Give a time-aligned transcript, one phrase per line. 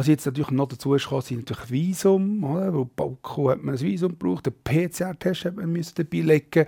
[0.00, 2.72] Was jetzt natürlich noch dazu ist, sind natürlich Visum, oder?
[2.72, 6.66] Wo Balko hat man ein Visum gebraucht, den PCR-Test hat man dabei legen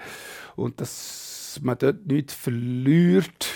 [0.55, 3.49] und das man dort nichts verliert.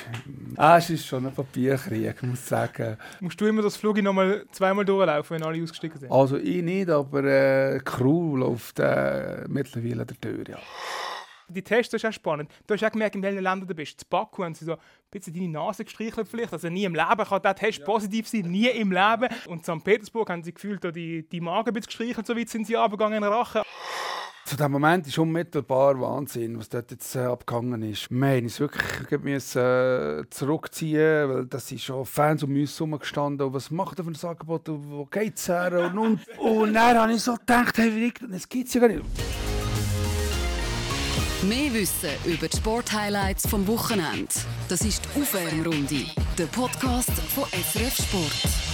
[0.57, 2.97] Ah, es ist schon ein Papierkrieg, muss ich sagen.
[3.21, 6.11] Musst du immer das Flug noch mal zweimal durchlaufen, wenn alle ausgestiegen sind?
[6.11, 10.59] Also ich nicht, aber äh, die Crew läuft äh, mittlerweile der Tür, ja.
[11.49, 12.51] Die Tests das ist auch spannend.
[12.67, 14.03] Du hast auch gemerkt, in welchen Ländern du bist.
[14.03, 14.79] In Baku haben sie so ein
[15.11, 16.53] bisschen deine Nase gestreichelt vielleicht.
[16.53, 17.85] Also nie im Leben kann der Test ja.
[17.85, 19.29] positiv sein, nie im Leben.
[19.47, 19.85] Und in St.
[19.85, 23.19] Petersburg haben sie gefühlt die, die Magen ein bisschen gestreichelt, so weit sind sie runtergegangen
[23.19, 23.63] in den Rachen.
[24.47, 28.09] Zu dem Moment ist unmittelbar Wahnsinn, was dort jetzt äh, abgegangen ist.
[28.13, 33.53] Wir mussten uns wirklich müssen, äh, zurückziehen, weil das sind schon Fans um uns herumgestanden.
[33.53, 34.69] Was macht er für ein Angebot?
[34.69, 35.91] Wo geht es her?
[35.93, 39.03] Und, und, und dann habe ich so gedacht, hey, es ja gar nicht.
[41.43, 44.33] Mehr Wissen über die Sporthighlights vom Wochenende.
[44.69, 46.07] Das ist die Aufwärmrunde,
[46.39, 48.66] der Podcast von SRF Sport.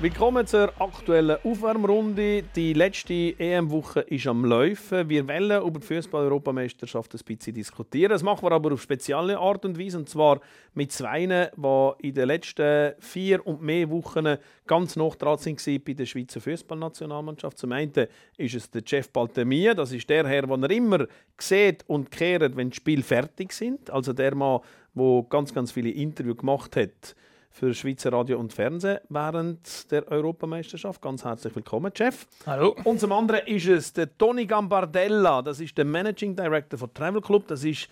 [0.00, 2.44] Willkommen zur aktuellen Aufwärmrunde.
[2.54, 5.08] Die letzte EM-Woche ist am Laufen.
[5.08, 8.10] Wir wollen über die Fußball-Europameisterschaft ein bisschen diskutieren.
[8.10, 9.98] Das machen wir aber auf spezielle Art und Weise.
[9.98, 10.40] Und zwar
[10.72, 14.36] mit zwei, die in den letzten vier und mehr Wochen
[14.68, 17.58] ganz noch dran waren bei der Schweizer Fußballnationalmannschaft.
[17.58, 19.74] Zum einen ist es der Jeff Baltemir.
[19.74, 23.90] Das ist der Herr, der immer sieht und kehrt, wenn die Spiele fertig sind.
[23.90, 24.60] Also der Mann,
[24.94, 27.16] der ganz, ganz viele Interviews gemacht hat
[27.50, 31.02] für Schweizer Radio und Fernsehen während der Europameisterschaft.
[31.02, 32.26] Ganz herzlich willkommen, Chef.
[32.46, 32.76] Hallo.
[32.84, 37.20] Und zum anderen ist es der Toni Gambardella, das ist der Managing Director von Travel
[37.20, 37.48] Club.
[37.48, 37.88] Das ist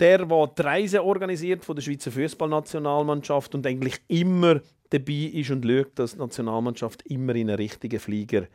[0.00, 5.66] der, der die Reise organisiert von der Schweizer Fußballnationalmannschaft und eigentlich immer dabei ist und
[5.66, 8.46] schaut, dass die Nationalmannschaft immer in einen richtigen Flieger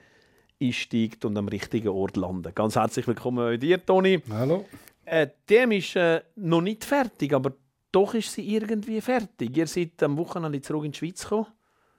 [0.61, 2.55] einsteigt und am richtigen Ort landet.
[2.55, 4.21] Ganz herzlich willkommen bei dir, Toni.
[4.29, 4.65] Hallo.
[5.05, 7.53] Äh, dem ist äh, noch nicht fertig, aber
[7.93, 9.55] doch ist sie irgendwie fertig.
[9.55, 11.47] Ihr seid am Wochenende zurück in die Schweiz gekommen.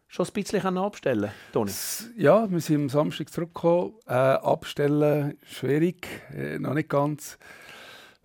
[0.09, 1.73] Schon ein bisschen abstellen Toni?
[2.17, 3.95] Ja, wir sind am Samstag zurückgekommen.
[4.07, 7.39] Äh, abstellen, schwierig, äh, noch nicht ganz.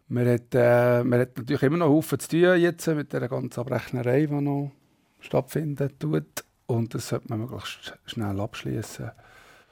[0.08, 3.60] Man hat, äh, man hat natürlich immer noch Haufen zu tun jetzt mit der ganzen
[3.60, 4.72] Abrechnerei, die noch
[5.20, 6.44] stattfinden tut.
[6.66, 9.12] Und das sollte man möglichst schnell abschließen.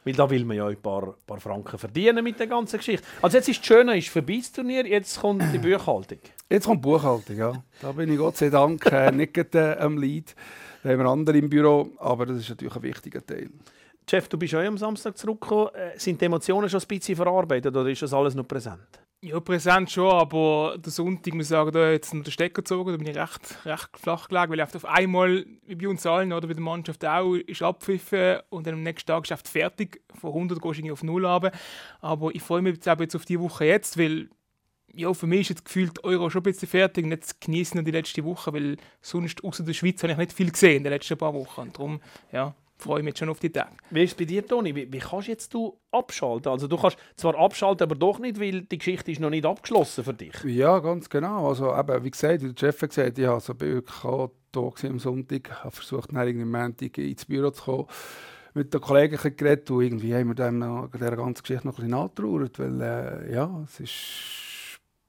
[0.03, 3.05] Weil da will man ja ein paar, paar Franken verdienen mit der ganzen Geschichte.
[3.21, 6.19] Also jetzt ist das Schöne, ist vorbei das Turnier, jetzt kommt die Buchhaltung.
[6.49, 7.63] Jetzt kommt die Buchhaltung, ja.
[7.81, 10.33] Da bin ich Gott sei Dank äh, nicht äh, am Lead.
[10.81, 13.49] Da haben wir andere im Büro, aber das ist natürlich ein wichtiger Teil.
[14.09, 15.69] Chef, du bist auch am Samstag zurückgekommen.
[15.75, 19.01] Äh, sind die Emotionen schon ein bisschen verarbeitet oder ist das alles noch präsent?
[19.21, 22.91] Ja, präsent schon, aber der Sonntag, muss ich sagen, da jetzt noch den Stecker gezogen,
[22.91, 26.47] da bin ich recht, recht flach gelegen, weil auf einmal, wie bei uns allen oder
[26.47, 30.01] bei der Mannschaft auch, ist abpfiffen und dann am nächsten Tag ist fertig.
[30.13, 31.51] Von 100 gehst du auf Null runter.
[31.99, 34.29] Aber ich freue mich jetzt, jetzt auf die Woche jetzt, weil
[34.93, 37.91] ja, für mich ist jetzt gefühlt Euro schon ein bisschen fertig und jetzt genießen die
[37.91, 41.17] letzte Woche, weil sonst außer der Schweiz habe ich nicht viel gesehen in den letzten
[41.17, 41.61] paar Wochen.
[41.61, 43.71] Und darum, ja, freue mich jetzt schon auf die Tage.
[43.89, 44.75] Wie ist es bei dir, Toni?
[44.75, 46.51] Wie, wie kannst jetzt du abschalten?
[46.51, 50.03] Also du kannst zwar abschalten, aber doch nicht, weil die Geschichte ist noch nicht abgeschlossen
[50.03, 50.43] für dich.
[50.43, 51.49] Ja, ganz genau.
[51.49, 54.71] Also eben, wie gesagt, wie der Chef gesagt hat, ich habe so wirklich auch da
[54.87, 57.87] am Sonntag, habe versucht, nach am Montag ins Büro zu kommen
[58.53, 61.85] mit den Kollegen geredet und irgendwie haben wir dann noch dieser ganzen Geschichte noch ein
[61.85, 63.93] bisschen nachgetrauert, weil äh, ja, es ist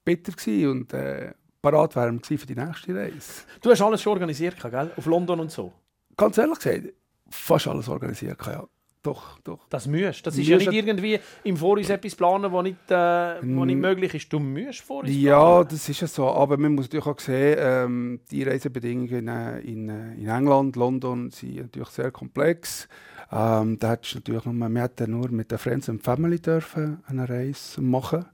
[0.03, 3.43] bitter gewesen und äh, parat wären wir für die nächste Reise.
[3.61, 4.91] Du hast alles schon organisiert, gell?
[4.95, 5.71] Auf London und so?
[6.17, 6.93] Ganz ehrlich gesagt,
[7.29, 8.37] fast alles organisiert.
[8.45, 8.67] Ja.
[9.01, 9.65] Doch, doch.
[9.69, 10.27] Das müsst.
[10.27, 14.33] Das ist ja nicht irgendwie im Voraus etwas planen, was nicht, äh, nicht möglich ist.
[14.33, 16.27] Du musst Voraus Ja, das ist ja so.
[16.27, 21.31] Aber man muss natürlich auch sehen, ähm, die Reisebedingungen äh, in, äh, in England, London
[21.31, 22.89] sind natürlich sehr komplex.
[23.31, 27.29] Ähm, da hat natürlich nur, wir hatten nur mit der Friends and Family dürfen eine
[27.29, 28.25] Reise machen.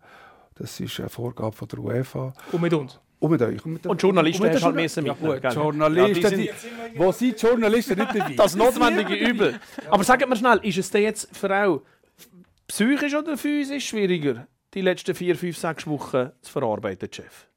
[0.55, 2.33] Das ist eine Vorgabe von der UEFA.
[2.51, 2.99] Und mit uns?
[3.19, 3.66] Und mit euch.
[3.66, 6.51] Und, mit und Journalisten und hast halt müssen ja, gut, Journalisten, ja, die,
[6.95, 8.33] wo sind Journalisten nicht dabei?
[8.38, 9.59] Das notwendige Übel.
[9.89, 11.81] Aber sagt mir schnell, ist es denn jetzt für auch
[12.67, 17.47] psychisch oder physisch schwieriger, die letzten vier, fünf, sechs Wochen zu verarbeiten, Chef?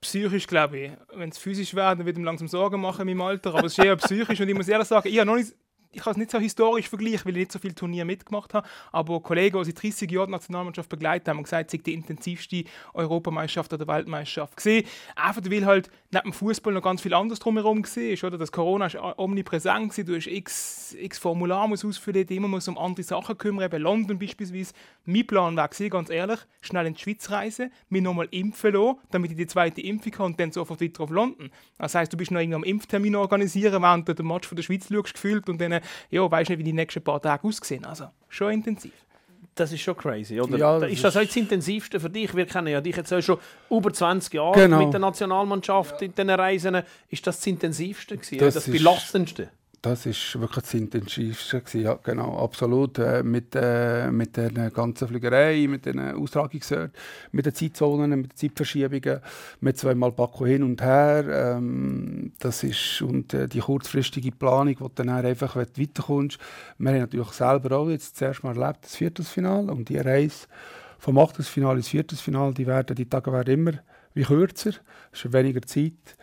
[0.00, 0.92] Psychisch, glaube ich.
[1.14, 3.54] Wenn es physisch wäre, dann würde ich mir langsam Sorgen machen in meinem Alter.
[3.54, 4.40] Aber es ist eher psychisch.
[4.40, 5.54] Und ich muss ehrlich sagen, ich habe noch nicht
[5.92, 8.66] ich kann es nicht so historisch vergleichen, weil ich nicht so viele Turniere mitgemacht habe,
[8.90, 11.94] aber Kollegen, die seit 30 Jahren die Nationalmannschaft begleitet haben, haben gesagt, es sei die
[11.94, 14.86] intensivste Europameisterschaft oder Weltmeisterschaft gesehen.
[15.14, 18.38] Einfach weil halt neben dem Fußball noch ganz viel anderes drumherum war, oder?
[18.38, 20.06] Das Corona war omnipräsent gewesen.
[20.06, 24.18] Du hast x, x Formular muss ausfüllen, immer muss um andere Sachen kümmern, eben London
[24.18, 24.72] beispielsweise.
[25.04, 28.98] Mein Plan war gewesen, ganz ehrlich, schnell in die Schweiz reisen, mich nochmal impfen lassen,
[29.10, 31.50] damit ich die zweite Impfung habe und dann sofort weiter auf London.
[31.78, 34.88] Das heisst, du bist noch irgendeinem Impftermin organisieren, während du den Match von der Schweiz
[34.88, 37.84] schaust, gefühlt und dann ja, weißt nicht, wie die nächsten paar Tage aussehen.
[37.84, 38.92] Also schon intensiv.
[39.54, 40.56] Das ist schon crazy, oder?
[40.56, 42.34] Ja, das ist das auch das Intensivste für dich?
[42.34, 43.38] Wir kennen ja dich jetzt auch schon
[43.68, 44.82] über 20 Jahre genau.
[44.82, 46.06] mit der Nationalmannschaft ja.
[46.06, 46.82] in diesen Reisen.
[47.10, 49.50] Ist das das Intensivste gewesen, das, das Belastendste?
[49.82, 51.60] Das ist wirklich das Intensivste.
[51.80, 53.00] Ja, genau, absolut.
[53.00, 56.92] Äh, mit, äh, mit der ganzen Fliegerei, mit den Austragungsorten,
[57.32, 59.18] mit den Zeitzonen, mit den Zeitverschiebungen,
[59.60, 61.56] mit zweimal Baku hin und her.
[61.56, 66.38] Ähm, das ist, und äh, die kurzfristige Planung, die dann einfach weiterkommst.
[66.78, 70.46] Wir haben natürlich selber auch jetzt zuerst mal erlebt, das Viertelfinale und die Reise
[71.00, 73.72] vom Achtelfinale ins Viertelfinale, die, werden, die Tage werden immer
[74.14, 74.74] wie kürzer,
[75.10, 76.16] es ist weniger Zeit.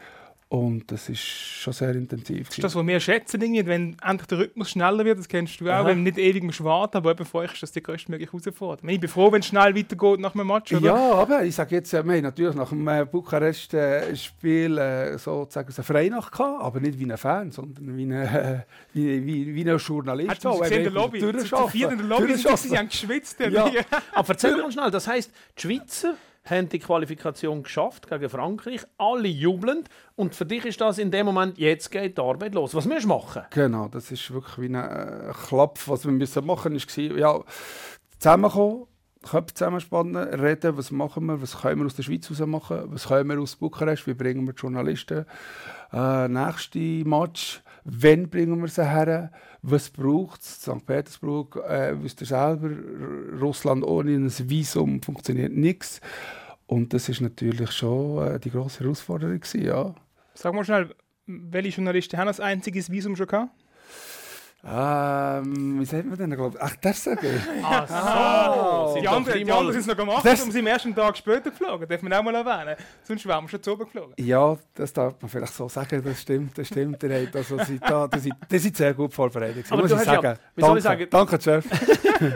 [0.52, 2.48] Und das ist schon sehr intensiv.
[2.48, 5.62] Das ist das, was wir schätzen, irgendwie, wenn endlich der Rhythmus schneller wird, das kennst
[5.62, 5.86] du auch, Aha.
[5.86, 8.90] wenn nicht ewig musst warten, aber eben für euch ist das die größtmögliche Herausforderung.
[8.90, 10.88] Ich bin froh, wenn es schnell weitergeht nach einem Match, oder?
[10.88, 15.84] Ja, aber ich sage jetzt, wir haben natürlich nach dem äh, Bukarest-Spiel äh, sozusagen eine
[15.84, 18.62] Freinacht gehabt, aber nicht wie ein Fan, sondern wie ein, äh,
[18.94, 20.32] wie, wie, wie ein Journalist.
[20.32, 21.20] Hast du gesehen in der Lobby?
[21.20, 23.40] Zu vier in der Lobby, sie haben geschwitzt.
[23.40, 23.70] Ja.
[24.16, 26.16] aber erzähl mal schnell, das heisst, die Schweizer
[26.50, 29.90] haben die Qualifikation geschafft gegen Frankreich, alle jubelnd.
[30.16, 32.74] Und für dich ist das in dem Moment, jetzt geht die Arbeit los.
[32.74, 33.44] Was müssen wir machen?
[33.52, 35.34] Genau, das ist wirklich wie ein äh.
[35.86, 37.44] Was wir müssen machen müssen, war, ja,
[38.20, 38.86] zusammenkommen,
[39.24, 43.08] Köpfe zusammenspannen, reden, was machen wir, was können wir aus der Schweiz raus machen, was
[43.08, 45.26] können wir aus Bukarest, wie bringen wir die Journalisten.
[45.92, 49.32] Äh, nächste Match, wann bringen wir sie her,
[49.62, 50.86] was braucht es, St.
[50.86, 52.70] Petersburg, äh, wisst ihr selber,
[53.40, 56.02] Russland ohne ein Visum funktioniert nichts.
[56.66, 59.96] Und das ist natürlich schon äh, die grosse Herausforderung gewesen, ja.
[60.34, 60.94] Sag mal schnell,
[61.26, 63.52] welche Journalisten haben das einziges Visum schon gehabt?
[64.62, 67.64] Ähm, wie sagt man denn, glaube Ach, das sage ich.
[67.64, 67.88] Ach
[68.94, 69.00] so.
[69.00, 70.44] Die, anderen, die anderen sind es noch gemacht das...
[70.44, 71.88] und sind am ersten Tag später geflogen.
[71.88, 72.76] Darf man auch mal erwähnen.
[73.04, 74.14] Sonst wären wir schon zu oben geflogen.
[74.18, 76.04] Ja, das darf man vielleicht so sagen.
[76.04, 77.02] Das stimmt, das stimmt.
[77.04, 79.66] Ihr habt also, da, das, sind, das sind sehr gut vorbereitet.
[79.70, 80.24] Aber muss ich sagen.
[80.24, 81.08] Ja, wie soll ich sagen?
[81.10, 81.66] Danke, Chef.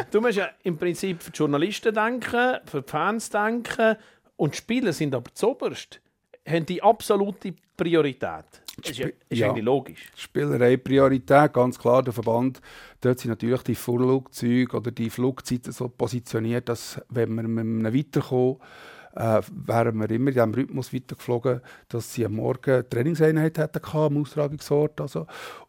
[0.12, 3.98] du musst ja im Prinzip für die Journalisten denken, für die Fans denken
[4.38, 6.00] und die Spieler sind aber zuoberst.
[6.48, 8.63] Haben die absolute Priorität.
[8.78, 9.50] Das ist, ja, ist ja.
[9.50, 10.12] eigentlich logisch.
[10.16, 12.02] Spielerei Priorität, ganz klar.
[12.02, 12.62] Der Verband,
[13.02, 17.94] dort sind natürlich die Flugzeuge oder die Flugzeiten so positioniert, dass wenn wir mit einem
[17.94, 18.58] weiterkommen,
[19.16, 24.18] äh, wären wir immer in diesem Rhythmus weitergeflogen, dass sie am Morgen Trainingseinheit hatten am
[24.18, 25.00] Austragungsort.
[25.02, 25.28] Also.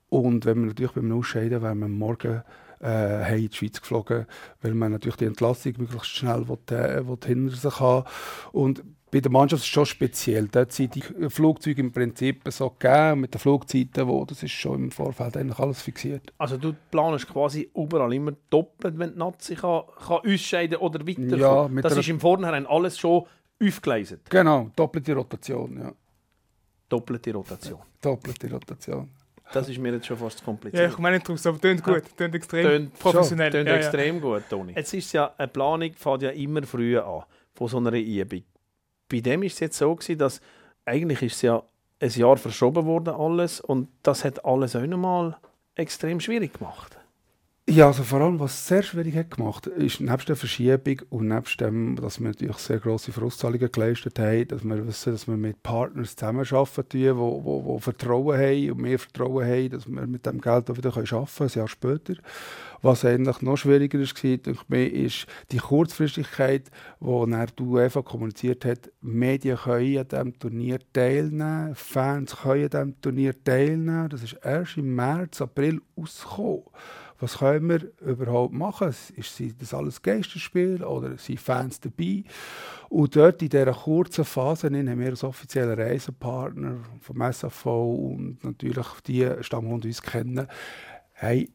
[0.09, 2.43] Und wenn wir natürlich beim Ausscheiden, wären wir am Morgen
[2.83, 4.27] äh, in die Schweiz geflogen,
[4.63, 8.05] weil man natürlich die Entlassung möglichst schnell will, äh, will hinter sich haben
[8.53, 8.83] Und
[9.15, 10.49] bei der Mannschaft ist es schon speziell.
[10.49, 14.83] Dort sind die Flugzeuge im Prinzip so gegeben, mit den Flugzeiten, wo, das ist schon
[14.83, 16.33] im Vorfeld eigentlich alles fixiert.
[16.37, 21.77] Also du planst quasi überall immer doppelt, wenn die Nazi kann, kann ausscheiden oder weiterkommen.
[21.77, 23.25] Ja, das ist im Vornherein alles schon
[23.63, 24.29] aufgeleistet.
[24.29, 25.93] Genau, doppelte Rotation, ja.
[26.89, 27.79] Doppelte Rotation.
[28.01, 29.11] Doppelte Rotation.
[29.53, 30.83] Das ist mir jetzt schon fast kompliziert.
[30.83, 33.53] Ja, ich meine nicht draus, aber tönt gut, tönt extrem tönt, professionell.
[33.53, 34.21] Tönt ja, extrem ja.
[34.21, 34.73] gut, Toni.
[34.73, 37.23] Jetzt ist ja, eine Planung fängt ja immer früher an,
[37.53, 38.43] von so einer Übung
[39.09, 40.41] bei dem ist es jetzt so gewesen, dass
[40.85, 41.63] eigentlich ist es ja
[42.01, 45.37] ein Jahr verschoben worden alles und das hat alles auch nochmal
[45.75, 46.99] extrem schwierig gemacht.
[47.67, 51.59] Ja, also vor allem, was sehr schwierig hat gemacht, ist nebst der Verschiebung und nebst
[51.63, 55.63] dem, dass wir natürlich sehr grosse Vorauszahlungen geleistet haben, dass wir wissen, dass wir mit
[55.63, 60.27] Partners zusammenarbeiten, die wo, wo, wo Vertrauen haben und mehr Vertrauen haben, dass wir mit
[60.27, 62.15] dem Geld auch wieder arbeiten können, ein Jahr später.
[62.83, 66.71] Was eigentlich noch schwieriger war, denke ich, ist die Kurzfristigkeit,
[67.01, 68.91] die die UEFA kommuniziert hat.
[69.01, 74.11] Medien können an diesem Turnier teilnehmen, Fans können an diesem Turnier teilnehmen.
[74.11, 76.65] Das ist erst im März, April rausgekommen
[77.21, 78.89] was können wir überhaupt machen?
[78.89, 82.25] Ist das alles Geisterspiel oder sind Fans dabei?
[82.89, 88.87] Und dort in dieser kurzen Phase haben wir als offizieller Reisepartner vom SAV und natürlich
[89.07, 90.47] die Stammhunde uns kennen,
[91.21, 91.49] ein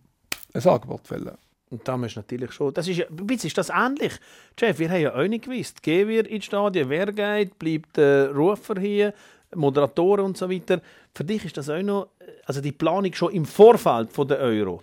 [0.54, 1.38] Angebot wollen.
[1.70, 2.74] Und da ist natürlich schon.
[2.74, 4.14] Das ist, bisschen ist das ähnlich.
[4.60, 5.84] Chef, wir haben ja auch nicht gewusst.
[5.84, 9.14] Gehen wir ins Stadion, wer geht, bleibt der Rufer hier,
[9.54, 10.82] Moderatoren und so weiter.
[11.14, 12.08] Für dich ist das auch noch,
[12.46, 14.82] also die Planung schon im Vorfeld von der Euro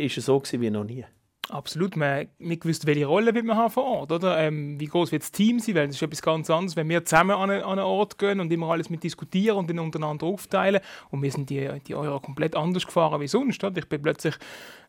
[0.00, 1.04] ist es so gewesen wie noch nie.
[1.50, 1.96] Absolut.
[1.96, 4.12] Man hat nicht gewusst, welche Rolle wir haben vor Ort.
[4.12, 4.38] Oder?
[4.38, 5.74] Ähm, wie groß wird das Team sein?
[5.74, 8.70] Weil das ist etwas ganz anderes, wenn wir zusammen an, einen, Ort gehen und immer
[8.70, 10.80] alles mit diskutieren und dann untereinander aufteilen.
[11.10, 13.62] Und wir sind die, die Euro komplett anders gefahren wie sonst.
[13.64, 13.78] Oder?
[13.78, 14.36] Ich bin plötzlich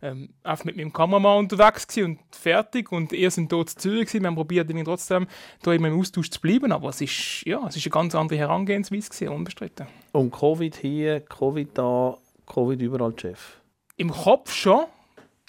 [0.01, 2.91] ähm, einfach mit meinem Kameramann unterwegs und fertig.
[2.91, 4.01] Und ihr sind dort in Zürich.
[4.01, 4.21] Gewesen.
[4.21, 5.27] Wir haben probiert, trotzdem
[5.63, 6.71] da immer im Austausch zu bleiben.
[6.71, 9.87] Aber es ist, ja, es ist eine ganz andere Herangehensweise, gewesen, unbestritten.
[10.11, 13.57] Und Covid hier, Covid da, Covid überall, Chef?
[13.97, 14.85] Im Kopf schon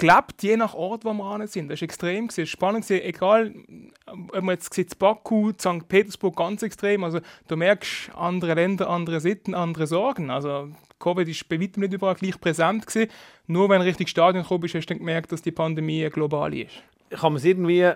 [0.02, 1.68] gelebt, je nach Ort, wo wir an sind.
[1.68, 2.26] Das war extrem.
[2.26, 2.90] Es war spannend.
[2.90, 3.54] Egal,
[4.06, 5.88] ob man jetzt sieht, Baku, St.
[5.88, 7.04] Petersburg ganz extrem.
[7.04, 10.30] Also, du merkst, andere Länder, andere Sitten, andere Sorgen.
[10.30, 12.86] Also, Covid war bei weitem nicht überall gleich präsent.
[12.86, 13.10] Gewesen.
[13.46, 16.82] Nur wenn du richtig Stadion gekommen bist, hast du gemerkt, dass die Pandemie global ist.
[17.10, 17.92] Kann man es irgendwie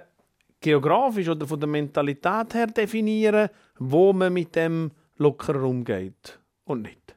[0.60, 7.16] geografisch oder von der Mentalität her definieren, wo man mit dem lockerer umgeht und nicht?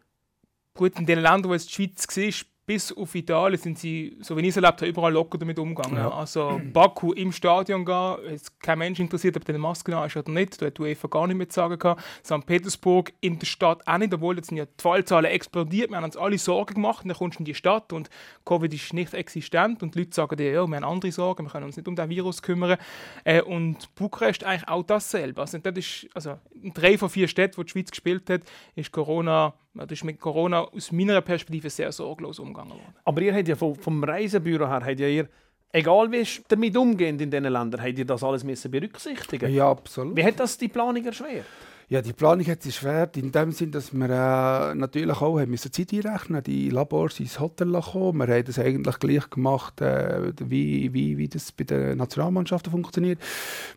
[0.76, 4.38] Gut, in den Ländern, wo es die Schweiz war, bis auf Italien sind sie, so
[4.38, 5.98] wie ich es erlebt habe, überall locker damit umgegangen.
[5.98, 6.12] Ja.
[6.12, 10.32] Also Baku im Stadion gehen, es kein Mensch interessiert, ob der eine Maske ist oder
[10.32, 12.04] nicht, da hat die UEFA gar nicht mehr zu sagen gehabt.
[12.24, 12.46] St.
[12.46, 16.04] Petersburg in der Stadt auch nicht, obwohl jetzt sind ja die Fallzahlen explodiert, wir haben
[16.04, 18.08] uns alle Sorgen gemacht, und dann kommst du in die Stadt und
[18.46, 21.52] Covid ist nicht existent und die Leute sagen dir, ja, wir haben andere Sorgen, wir
[21.52, 22.78] können uns nicht um den Virus kümmern.
[23.24, 25.42] Äh, und Bukarest eigentlich auch dasselbe.
[25.42, 28.42] Also, das ist, also in drei von vier Städten, wo die Schweiz gespielt hat,
[28.76, 32.96] ist Corona, das ist mit Corona aus meiner Perspektive sehr sorglos umgegangen worden.
[33.04, 35.30] Aber ihr habt ja vom, vom Reisebüro her, habt ja ihr,
[35.72, 39.70] egal wie ihr damit umgeht in diesen Ländern, habt ihr das alles müssen berücksichtigen Ja,
[39.70, 40.16] absolut.
[40.16, 41.46] Wie hat das die Planung erschwert?
[41.92, 45.50] Ja, die Planung hat sich schwer in dem Sinn, dass wir äh, natürlich auch haben
[45.50, 48.28] müssen Zeit einrechnen Die Labors ins Hotel gekommen.
[48.28, 53.18] Wir haben das eigentlich gleich gemacht, äh, wie, wie, wie das bei den Nationalmannschaften funktioniert.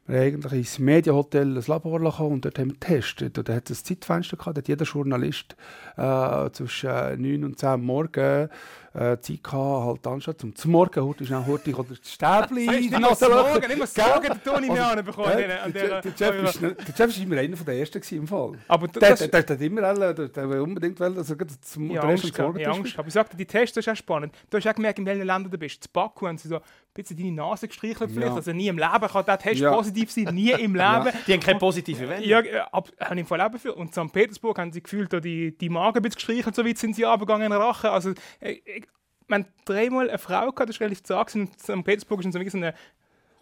[0.07, 3.39] Wir haben eigentlich ins Medienhotel ein Labor gekommen und dort haben wir getestet.
[3.39, 5.57] Und da hat es ein Zeitfenster gehabt, da hat jeder Journalist
[5.97, 8.51] äh, zwischen äh, 9 und 10 Uhr morgen
[8.95, 12.67] äh, Zeit gehabt, halt anstatt zum zum Morgen, heute schnell, heute oder das Stäbli.
[12.67, 15.39] Nicht mal Sorgen, nicht mal Sorgen, den Toni mir anbekommen.
[15.39, 18.53] Ja, an der, Jeff ist immer einer der Ersten im Fall.
[18.69, 21.37] Aber Der, das, der, der, der hat immer alle, der, der will unbedingt dass er
[21.63, 22.99] zum erste Angst.
[22.99, 24.35] Aber ich sagte, die Tests, das ist auch spannend.
[24.51, 25.85] Du hast auch gemerkt, in welchen Ländern du bist.
[25.87, 26.61] In Baku haben sie so
[26.95, 28.29] bisschen deine Nase gestreichelt vielleicht.
[28.29, 28.35] Ja.
[28.35, 29.73] Also nie im Leben kann der Test Ja.
[29.75, 31.07] positiv sein, nie im Leben.
[31.07, 31.13] Ja.
[31.27, 32.25] Die haben keine positive Welle.
[32.27, 33.75] Ja, äh, ab, haben im Fall auch für.
[33.75, 34.13] Und in St.
[34.13, 37.47] Petersburg haben sie gefühlt die, die Magen ein bisschen gestreichelt, so weit sind sie runtergegangen
[37.47, 37.91] in den Rachen.
[37.91, 38.87] Also, äh, ich,
[39.29, 41.35] wir haben dreimal eine Frau gehabt, das ist relativ zart.
[41.35, 41.85] In St.
[41.85, 42.75] Petersburg ist so eine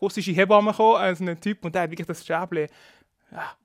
[0.00, 2.68] russische Hebamme gekommen, also ein Typ, und der hat wirklich das Schäble.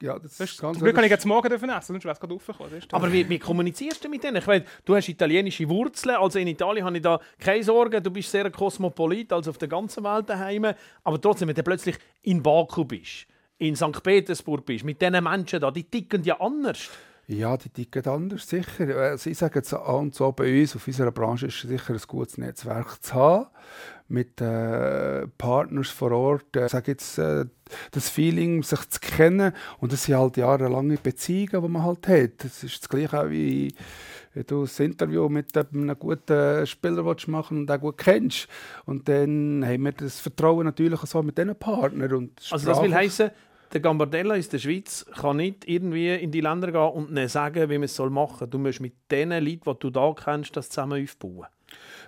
[0.02, 2.20] Ja, das Das ist ganz Glück kann ich jetzt morgen dürfen essen, sonst wäre es
[2.20, 2.72] gerade aufgekommen.
[2.72, 4.38] das ist Aber wie, wie kommunizierst du mit denen?
[4.38, 8.12] Ich meine, du hast italienische Wurzeln, also in Italien habe ich da keine Sorgen, du
[8.12, 10.68] bist sehr Kosmopolit, also auf der ganzen Welt daheim.
[11.04, 14.04] Aber trotzdem, wenn du plötzlich in Baku bist, in St.
[14.04, 16.90] Petersburg bist, mit diesen Menschen da, die ticken ja anders.
[17.28, 18.96] Ja, die ticken anders, sicher.
[18.96, 22.02] Also ich sage jetzt an und so, bei uns, auf unserer Branche ist sicher ein
[22.08, 23.48] gutes Netzwerk zu haben,
[24.08, 26.56] mit äh, Partners vor Ort.
[26.56, 27.46] Äh, sage jetzt, äh,
[27.92, 29.54] das Feeling, sich zu kennen.
[29.80, 32.44] Und das sind halt jahrelange Beziehungen, die man halt hat.
[32.44, 33.74] Das ist das Gleiche auch wie
[34.36, 38.48] wenn du ein Interview mit einem guten Spieler willst machen und auch gut kennst.
[38.86, 42.14] Und dann haben wir das Vertrauen natürlich so mit diesen Partnern.
[42.14, 43.32] Und Also das will heißen,
[43.74, 47.70] der Gambardella aus der Schweiz kann nicht irgendwie in die Länder gehen und ihnen sagen,
[47.70, 48.48] wie man es machen soll.
[48.50, 51.48] Du musst mit den Leuten, die du da kennst, das zusammen aufbauen.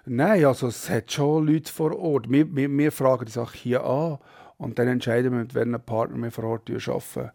[0.10, 2.30] Nein, also es hat schon Leute vor Ort.
[2.30, 4.20] Wir, wir, wir fragen die Sache hier an
[4.58, 7.32] und dann entscheiden wir, mit welchen Partner wir vor Ort arbeiten.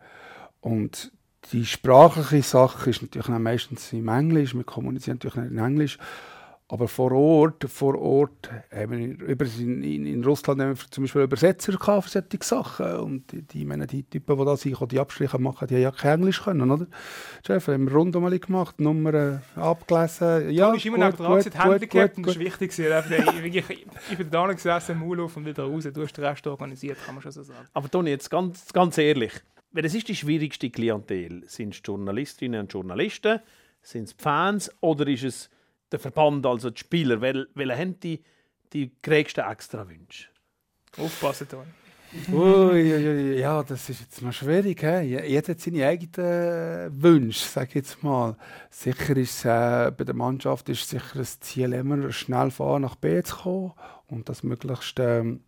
[0.63, 1.13] Und
[1.53, 4.55] die sprachliche Sache ist natürlich meistens im Englisch.
[4.55, 5.99] Wir kommunizieren natürlich nicht in Englisch.
[6.73, 11.05] Aber vor Ort, vor Ort haben wir über, in, in, in Russland haben wir zum
[11.05, 12.97] Beispiel Übersetzer für solche Sachen.
[12.97, 15.83] Und die, die, ich meine, die Typen, die da sind, die Abstriche machen, die haben
[15.83, 16.87] ja kein Englisch können, oder?
[17.47, 20.49] Chef, haben wir rundum mal gemacht, Nummern abgelesen.
[20.49, 22.79] Ja, Du bist immer noch dran, die Hände gehabt und das war wichtig.
[22.79, 25.87] Ich, ich, ich bin da gesessen, Maul auf und wieder raus.
[25.93, 27.69] Du hast den Rest organisiert, kann man schon so sagen.
[27.75, 29.33] Aber Toni, jetzt ganz, ganz ehrlich,
[29.75, 31.43] das ist die schwierigste Klientel.
[31.49, 33.41] Sind es Journalistinnen und Journalisten?
[33.83, 34.71] Sind es Fans?
[34.81, 35.51] Oder ist es
[35.93, 37.21] der Verband, also die Spieler?
[37.21, 38.23] Wel, welche haben die,
[38.73, 40.29] die größten Extrawünsche?
[40.99, 41.67] Aufpassen, Toni.
[42.31, 44.83] Ui, ui, ui, ja, das ist jetzt mal schwierig.
[44.83, 45.01] He?
[45.01, 48.37] Je- Jeder hat seine eigenen Wünsche, sage ich jetzt mal.
[48.69, 52.97] Sicher ist äh, bei der Mannschaft ist sicher das Ziel immer, schnell von A nach
[52.97, 53.73] B zu kommen
[54.09, 55.41] und das möglichst ähm,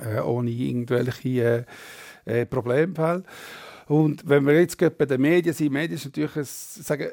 [0.00, 1.66] äh, ohne irgendwelche
[2.24, 3.24] äh, äh, Problemfälle.
[3.86, 7.08] Und wenn wir jetzt bei den Medien sind, Medien ist natürlich, ein, sagen,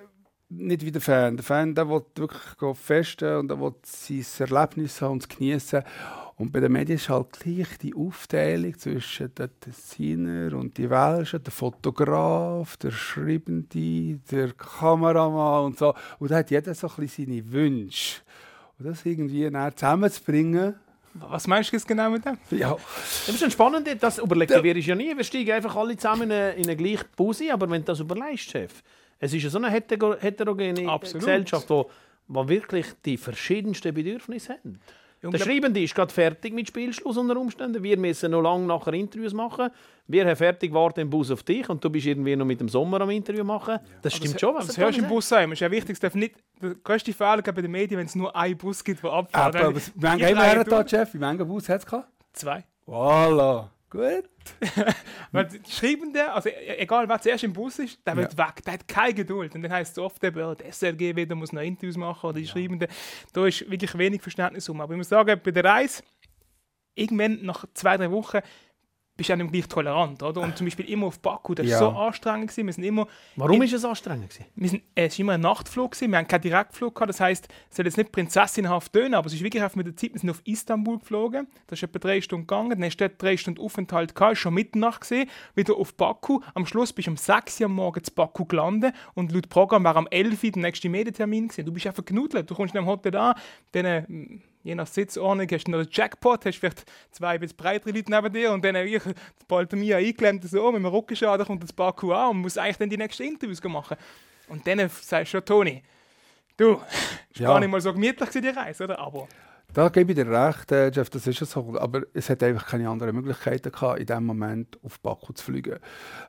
[0.51, 1.37] nicht wie der Fan.
[1.37, 5.83] Der Fan der will wirklich festen und der will sein Erlebnis haben und es genießen.
[6.37, 11.43] Und bei den Medien ist halt gleich die Aufteilung zwischen den Tessiner und die Welschen,
[11.43, 15.93] der Fotograf, der Schreibende, der Kameramann und so.
[16.19, 18.21] Und da hat jeder so ein bisschen seine Wünsche.
[18.79, 20.75] Und das irgendwie zusammenzubringen,
[21.13, 22.37] Was meinst du jetzt genau mit dem?
[22.49, 22.75] ja,
[23.27, 25.15] Das ist spannend, das überlegen wir ja nie.
[25.15, 27.99] Wir steigen einfach alle zusammen in eine, in eine gleiche Busi, aber wenn du das
[27.99, 28.81] überlegst, Chef,
[29.21, 31.19] es ist ja so eine hetero- heterogene Absolut.
[31.21, 31.89] Gesellschaft, wo,
[32.27, 34.79] wo wirklich die verschiedensten Bedürfnisse haben.
[35.23, 35.37] Der.
[35.37, 37.83] Schreibende ist gerade fertig mit Spielschluss unter Umständen.
[37.83, 39.69] Wir müssen noch lange nachher Interviews machen.
[40.07, 42.67] Wir haben fertig warten im Bus auf dich und du bist irgendwie noch mit dem
[42.67, 43.77] Sommer am Interview machen.
[44.01, 45.47] Das stimmt schon, was Das hörst du im Bus sein.
[45.51, 46.33] Es ist ja wichtig, es darf nicht.
[46.59, 49.55] Der größte Fehler bei den Medien, wenn es nur einen Bus gibt, der abfährt.
[49.55, 51.13] aber, aber wie lange haben wir da, Chef?
[51.13, 52.07] Wie lange Bus hat es gehabt?
[52.33, 52.63] Zwei.
[52.87, 54.23] Voilà, gut.
[55.31, 58.73] Weil die Schreibende, also e- egal wer zuerst im Bus ist, der wird weg, der
[58.73, 59.53] hat keine Geduld.
[59.53, 62.39] Und dann heisst es oft, eben, ja, der SRG wieder muss noch Interviews machen oder
[62.39, 62.87] die Schreibenden.
[63.33, 64.81] Da ist wirklich wenig Verständnis um.
[64.81, 66.01] Aber ich muss sagen, bei der Reise,
[66.95, 68.39] irgendwann nach zwei, drei Wochen,
[69.17, 70.41] bist du auch nicht gleich tolerant, oder?
[70.41, 71.77] Und zum Beispiel immer auf Baku, das war Ja.
[71.79, 72.47] so anstrengend.
[72.49, 72.65] Gewesen.
[72.65, 74.29] Wir sind immer Warum ist es anstrengend?
[74.29, 74.45] Gewesen?
[74.55, 76.11] wir sind, äh, es war immer ein Nachtflug, gewesen.
[76.11, 77.09] wir haben keinen Direktflug gehabt.
[77.09, 80.13] Das heisst, es soll jetzt nicht prinzessinhaft tönen, aber es ist wirklich mit der Zeit.
[80.13, 83.21] Wir sind auf Istanbul geflogen, das ist etwa drei Stunden gegangen, dann hast du dort
[83.21, 86.39] drei Stunden Aufenthalt gehabt, schon Mitternacht gesehen, wieder auf Baku.
[86.55, 89.83] Am Schluss bist du um 6 Uhr am Morgen zu Baku gelandet und laut Programm
[89.83, 91.65] war am 11 Uhr der nächste Medientermin gewesen.
[91.65, 93.35] Du bist einfach genudelt, du kommst in einem Hotel an,
[93.73, 94.03] dann äh,
[94.63, 98.33] je nach Sitzordnung hast du noch den Jackpot, hast vielleicht zwei bis breitere Leute neben
[98.33, 99.01] dir und dann äh, ich,
[99.47, 102.89] bald mir eingeklemmt, so, mit dem Rückenschaden kommt das Baku an und muss eigentlich dann
[102.89, 103.97] die nächsten Interviews machen.
[104.47, 105.83] Und dann sagst du schon, Toni,
[106.57, 106.79] du,
[107.29, 107.47] ist Ja.
[107.49, 108.99] gar nicht mal so gemütlich die Reise, oder?
[108.99, 109.27] Aber
[109.73, 111.75] Da gebe ich dir recht, äh, Jeff, das ist so.
[111.79, 115.79] Aber es hat einfach keine anderen Möglichkeiten gehabt, in dem Moment auf Baku zu fliegen.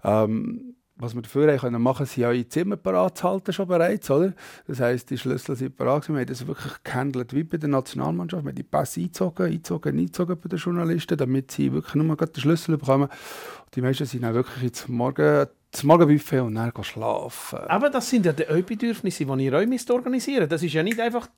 [0.05, 4.11] Ähm, was wir dafür haben können machen, sind ja Zimmer parat zu halten schon bereits,
[4.11, 4.33] oder?
[4.67, 6.15] Das heisst, die Schlüssel sind gewesen.
[6.15, 8.45] Wir haben das wirklich gehandelt wie bei der Nationalmannschaft.
[8.45, 12.41] Wir haben die Pässe eingezogen, eingezogen, eingezogen bei den Journalisten, damit sie wirklich nur den
[12.41, 13.09] Schlüssel bekommen.
[13.09, 17.59] Und die meisten sind dann wirklich jetzt morgen zum Morgenbuffet und dann schlafen.
[17.61, 21.01] Aber das sind ja die Bedürfnisse, die ihr euch müsst organisieren Das ist ja nicht
[21.01, 21.29] einfach,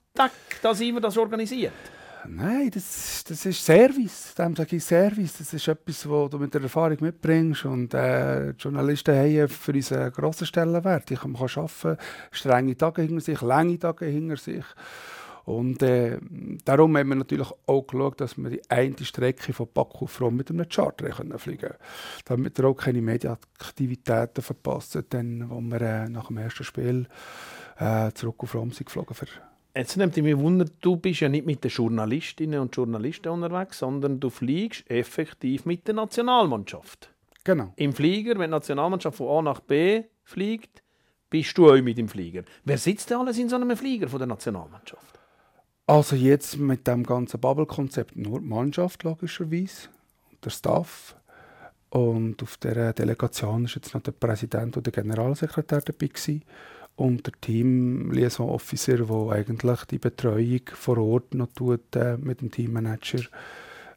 [0.61, 1.71] dass ihr das organisiert.
[2.27, 4.33] Nein, das, das ist Service.
[4.35, 5.37] Dem sage ich Service.
[5.37, 7.65] Das ist etwas, was du mit der Erfahrung mitbringst.
[7.65, 11.11] Und äh, Journalisten haben für uns einen grossen Stellenwert.
[11.11, 11.97] Ich kann arbeiten,
[12.31, 14.65] strenge Tage hinter sich, lange Tage hinter sich.
[15.45, 16.17] Und äh,
[16.65, 20.35] darum haben wir natürlich auch geschaut, dass wir die eine Strecke von Baku auf Rom
[20.35, 21.75] mit einem Charter können fliegen können.
[22.25, 27.07] Damit wir auch keine Medienaktivitäten verpassen, dann, wo wir äh, nach dem ersten Spiel
[27.77, 29.13] äh, zurück auf Rom sind geflogen.
[29.13, 29.27] Für
[29.77, 34.21] Jetzt nimmt mich Wunder, du bist ja nicht mit den Journalistinnen und Journalisten unterwegs, sondern
[34.21, 37.09] du fliegst effektiv mit der Nationalmannschaft.
[37.43, 37.73] genau.
[37.75, 40.81] Im Flieger, wenn die Nationalmannschaft von A nach B fliegt,
[41.29, 42.43] bist du auch mit im Flieger.
[42.63, 45.19] Wer sitzt denn alles in so einem Flieger von der Nationalmannschaft?
[45.87, 49.89] Also jetzt mit dem ganzen Bubble-Konzept nur die Mannschaft logischerweise,
[50.43, 51.17] der Staff.
[51.89, 56.43] Und auf der Delegation ist jetzt noch der Präsident und der Generalsekretär dabei gewesen.
[56.95, 62.41] Und der Team Liaison Officer, der eigentlich die Betreuung vor Ort noch tut, äh, mit
[62.41, 63.23] dem Teammanager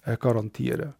[0.05, 0.95] äh, garantieren.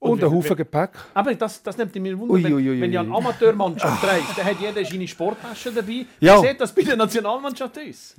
[0.00, 0.90] Und Und, ein Haufen Gepäck.
[1.12, 3.06] Aber das, das nimmt mich Wunder, wenn, ui, ui, wenn ja ui.
[3.06, 6.06] eine Amateurmannschaft reist, dann hat jeder seine Sporttasche dabei.
[6.20, 6.40] Ja.
[6.40, 8.14] Wie sieht das bei der Nationalmannschaft aus?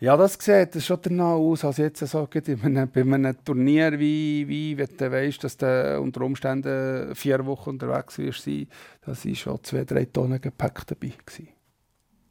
[0.00, 3.98] Ja, das sieht schon danach aus, als jetzt so geht, in einem, bei einem Turnier,
[3.98, 8.68] wie, wie wenn du weißt, dass du unter Umständen vier Wochen unterwegs wirst sein,
[9.04, 11.14] da waren schon zwei, drei Tonnen Gepäck dabei.
[11.26, 11.48] Gewesen.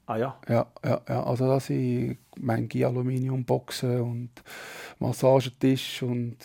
[0.08, 0.40] Ah ja.
[0.48, 4.30] Ja, ja, ja, also da sind manche Aluminiumboxen und
[5.00, 6.38] Massagetisch und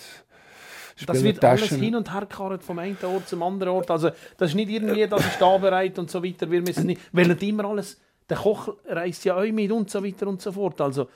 [1.07, 3.91] Das wird alles hin und her gekarrt vom einen Ort zum anderen Ort.
[3.91, 6.51] Also, das ist nicht irgendwie, das ist da bereit und so weiter.
[6.51, 10.05] Wir müssen nicht, weil nicht immer alles, der Koch reist ja auch mit und so
[10.05, 10.81] weiter und so fort.
[10.81, 11.09] Also,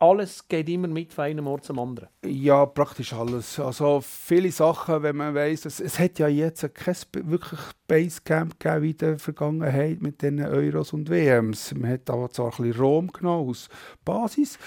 [0.00, 2.08] alles geht immer mit von einem Ort zum anderen.
[2.24, 3.58] Ja, praktisch alles.
[3.58, 8.82] Also viele Sachen, wenn man weiss, es, es hat ja jetzt kein wirklich Basecamp gegeben
[8.82, 11.74] wie in der Vergangenheit mit den Euros und WMs.
[11.74, 13.68] Man hat aber zwar ein bisschen Rom genommen als
[14.04, 14.58] Basis,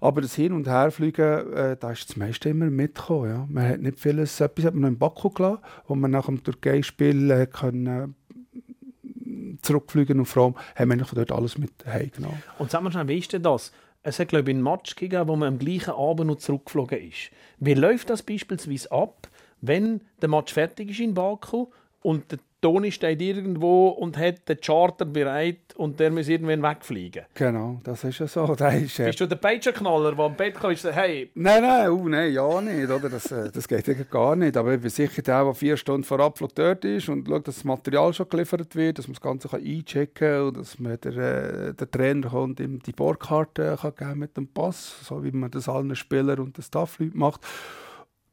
[0.00, 3.30] aber das Hin- und Herfliegen, äh, da ist das meiste immer mitgekommen.
[3.30, 3.46] Ja.
[3.48, 6.42] Man hat nicht vieles, etwas hat man noch in Baku gelassen, wo man nach dem
[6.42, 12.42] Türkei-Spiel äh, können, äh, zurückfliegen auf Rom, haben wir von dort alles mit heimgenommen.
[12.58, 13.70] Und sag mal schnell, wie ist denn das?
[14.02, 17.30] Es hat, glaube ich, einen Match gegeben, wo man am gleichen Abend noch zurückgeflogen ist.
[17.58, 19.28] Wie läuft das beispielsweise ab,
[19.60, 21.68] wenn der Match fertig ist in Baku
[22.02, 27.24] und der Toni steht irgendwo und hat den Charter bereit und der muss irgendwann wegfliegen?
[27.34, 28.44] Genau, das ist ja so.
[28.54, 31.90] Ist, äh, Bist du der Pagerknaller, der am Bett kommt und sagt, hey, Nein, nein,
[31.90, 33.10] uh, nein, ja nicht, oder?
[33.10, 34.56] Das, äh, das geht ja gar nicht.
[34.56, 37.56] Aber ich bin sicher der, der vier Stunden vor Abflug dort ist und schaut, dass
[37.56, 41.00] das Material schon geliefert wird, dass man das Ganze kann einchecken kann und dass man
[41.00, 45.32] der, äh, der Trainer kommt, ihm die Bordkarte kann geben mit dem Pass, so wie
[45.32, 47.40] man das allen Spielern und den Staffleuten macht.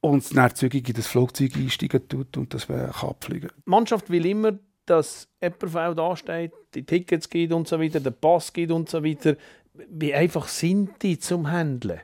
[0.02, 4.10] Und dann zügig in das Flugzeug einsteigen tut und das man kann abfliegen die Mannschaft
[4.10, 8.90] will immer, dass Epperfeld dasteht, die Tickets gibt und so weiter, der Pass gibt und
[8.90, 9.36] so weiter.
[9.74, 12.00] Wie einfach sind die zum Handeln,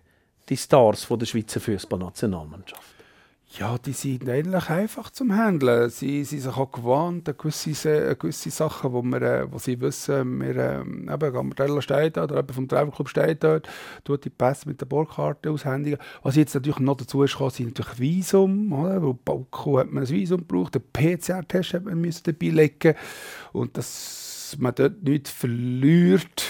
[0.49, 2.94] die Stars von der Schweizer Fußballnationalmannschaft?
[3.57, 5.89] Ja, die sind eigentlich einfach zum Handeln.
[5.89, 9.57] Sie sind sich auch gewandt an gewisse, Se- an gewisse Sachen, wo, wir, äh, wo
[9.59, 13.69] sie wissen, wir, ähm, eben, Gambertello steht oder jemand vom Travel Club steht dort,
[14.03, 15.99] tut die Pässe mit der Bordkarte aushändigen.
[16.21, 19.01] Was jetzt natürlich noch dazu ist, sind natürlich Visum, oder?
[19.01, 22.95] Wo Baku hat man ein Visum gebraucht, den PCR-Test hat man dabei legen
[23.53, 23.77] und
[24.55, 26.43] dass man dort nichts verliert,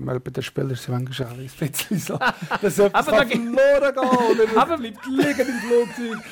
[0.00, 2.18] weil bei den Spielern sind manchmal auch ein bisschen so,
[2.62, 6.24] dass etwas Aber verloren geht oder Aber- bleibt liegen im Flugzeug.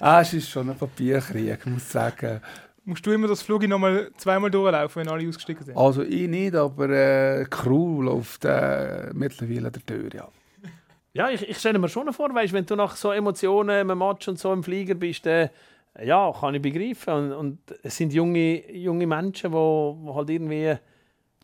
[0.00, 2.40] ah, es ist schon ein Papierkrieg, muss ich sagen.
[2.84, 5.76] Musst du immer das Flug noch mal zweimal durchlaufen, wenn alle ausgestiegen sind?
[5.76, 10.28] Also ich nicht, aber äh, die Crew läuft äh, mittlerweile der Tür, ja.
[11.12, 14.28] Ja, ich, ich stelle mir schon vor, weißt, wenn du nach so Emotionen im Match
[14.28, 15.48] und so im Flieger bist, dann
[16.02, 17.14] Ja, kann ich begreifen.
[17.14, 20.76] Und, und es sind junge, junge Menschen, die halt irgendwie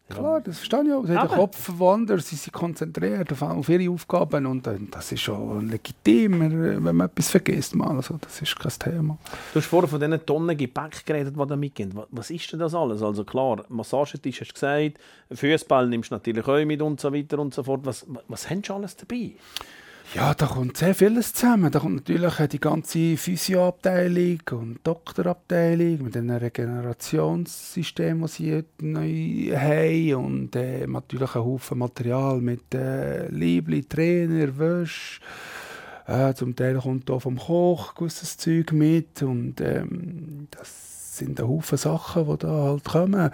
[0.08, 1.04] Klar, das verstehe ich auch.
[1.04, 5.10] Sie haben den Kopf wandert, sie sind konzentriert auf, auf ihre Aufgaben und äh, das
[5.10, 7.74] ist schon legitim, wenn man etwas vergisst.
[7.74, 7.96] Mal.
[7.96, 9.18] Also, das ist kein Thema.
[9.52, 11.92] Du hast vorhin von diesen Tonnen Gepäck geredet, die da mitgehen.
[12.10, 13.02] Was ist denn das alles?
[13.02, 15.00] Also klar, Massagetisch hast du gesagt,
[15.32, 17.80] Fußball nimmst du natürlich auch mit und so weiter und so fort.
[17.84, 19.32] Was, was haben schon alles dabei?
[20.14, 21.70] Ja, da kommt sehr vieles zusammen.
[21.70, 30.14] Da kommt natürlich die ganze Physioabteilung und Doktorabteilung mit dem Regenerationssystem, das sie neu haben.
[30.14, 35.20] Und äh, natürlich ein Haufen Material mit äh, Liebli, Trainer, Wäsche.
[36.06, 39.22] Äh, zum Teil kommt auch vom Koch gewisses Zeug mit.
[39.22, 40.85] Und ähm, das
[41.16, 43.30] sind ein Haufen Sachen, die da halt kommen.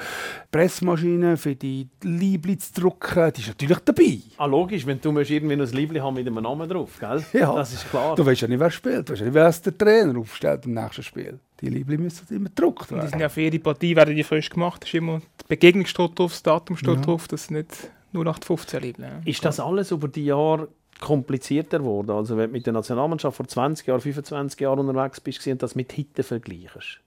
[0.50, 4.18] Pressmaschine für die Liebli zu drucken, die ist natürlich dabei.
[4.36, 7.22] Ah, logisch, wenn du irgendwie ein Liebli haben mit einem Namen drauf, gell?
[7.32, 7.54] Ja.
[7.54, 8.14] Das ist klar.
[8.14, 9.08] Du weißt ja nicht, wer spielt.
[9.08, 11.38] Du weißt ja nicht, wer ist der Trainer aufstellt im nächsten Spiel.
[11.60, 13.04] Die Liebli müssen immer gedruckt werden.
[13.04, 14.82] Die sind ja für jede Partie werden die frisch gemacht.
[14.82, 17.00] Da ist immer die Begegnung steht drauf, das Datum steht ja.
[17.02, 19.04] drauf, das ist nicht 0815 Liebli.
[19.04, 19.20] Ja.
[19.24, 20.68] Ist das alles über die Jahre
[21.00, 22.10] komplizierter geworden?
[22.10, 25.74] Also wenn du mit der Nationalmannschaft vor 20 Jahren, 25 Jahren unterwegs bist und das
[25.74, 27.00] mit heute vergleichst?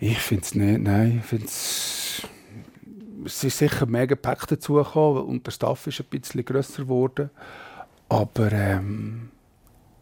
[0.00, 1.18] Ich finde es nicht, nein.
[1.20, 2.22] Ich find's,
[3.24, 7.30] es ist sicher mehr Gepäck dazugekommen und der Staff ist ein bisschen grösser geworden.
[8.08, 9.30] Aber ähm,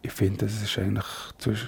[0.01, 1.05] ich finde, es ist eigentlich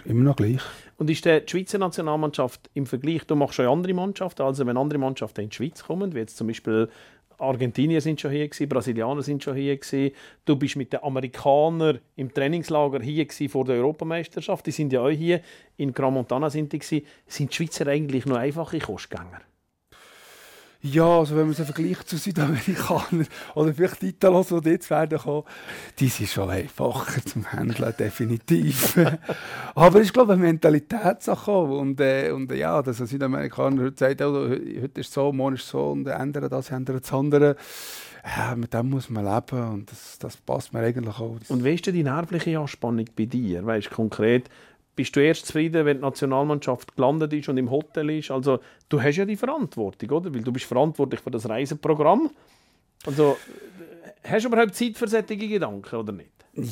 [0.06, 0.62] immer noch gleich.
[0.98, 5.00] Und ist die Schweizer Nationalmannschaft im Vergleich, du machst schon andere Mannschaften, also wenn andere
[5.00, 6.90] Mannschaften in die Schweiz kommen, wie jetzt zum Beispiel
[7.38, 10.16] Argentinier sind schon hier gewesen, Brasilianer sind schon hier gewesen.
[10.46, 14.66] Du bist mit den Amerikanern im Trainingslager hier vor der Europameisterschaft.
[14.66, 15.42] Die sind ja auch hier
[15.78, 17.06] in Gran Montana sind die gewesen.
[17.28, 19.42] Sind die Schweizer eigentlich nur einfache Kostgänger?
[20.86, 25.44] Ja, also wenn man sie vergleicht zu Südamerikanern oder vielleicht Italos, die jetzt werden kommen,
[25.98, 28.96] die sind schon einfacher zum Handeln, definitiv.
[29.76, 33.98] Aber es ist, glaube ich, eine Mentalitätssache und, äh, und ja, dass ein Südamerikaner heute
[33.98, 37.12] sagt, also, heute ist es so, morgen ist es so und ändern das, ändern das
[37.12, 37.56] andere.
[38.38, 41.38] Ja, mit dem muss man leben und das, das passt mir eigentlich auch.
[41.48, 43.66] Und wie ist denn die nervliche Anspannung bei dir?
[43.66, 44.52] Weißt konkret,
[44.96, 48.32] bist du erst zufrieden, wenn die Nationalmannschaft gelandet ist und im Hotel ist.
[48.32, 50.34] Also du hast ja die Verantwortung, oder?
[50.34, 52.30] Weil du bist verantwortlich für das Reiseprogramm.
[53.06, 53.38] Also
[54.24, 56.32] hast du überhaupt Zeit für solche Gedanken oder nicht?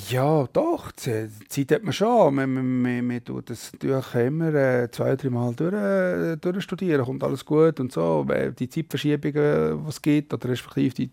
[0.09, 0.93] Ja, doch.
[0.93, 2.35] Zeit hat man schon.
[2.35, 7.03] Man, man, man, man tut das natürlich immer äh, zwei, drei Mal durch, äh, durchstudieren.
[7.03, 8.25] Kommt alles gut und so.
[8.57, 11.09] Die Zeitverschiebungen, die es gibt, oder respektive die,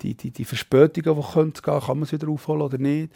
[0.00, 3.12] die, die, die Verspätungen, die gehen kann man es wieder aufholen oder nicht.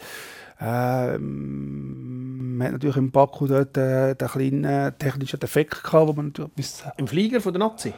[0.61, 6.33] Ähm, man hat natürlich im Baku dort äh, den kleinen technischen Defekt gehabt, wo man
[6.55, 7.93] bis Im Flieger von der Nazi?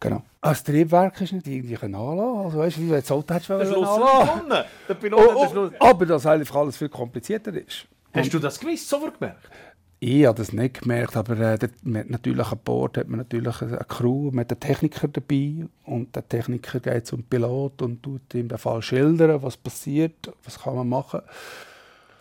[0.00, 0.22] Genau.
[0.40, 2.44] Als Triebwerk ist nicht irgendwie anlassen.
[2.44, 4.64] Also weißt du, wie du das Auto hättest Schluss anlassen.
[4.88, 7.86] Der Pilot oh, oh, Aber dass einfach alles viel komplizierter ist.
[8.12, 9.48] Hast Und du das gewiss sofort gemerkt?
[10.00, 13.78] Ich habe das nicht gemerkt, aber äh, dort, natürlich an Bord hat man natürlich eine
[13.88, 18.48] Crew, man hat einen Techniker dabei und der Techniker geht zum Pilot und tut ihm
[18.48, 21.22] den Fall schildern, was passiert, was kann man machen.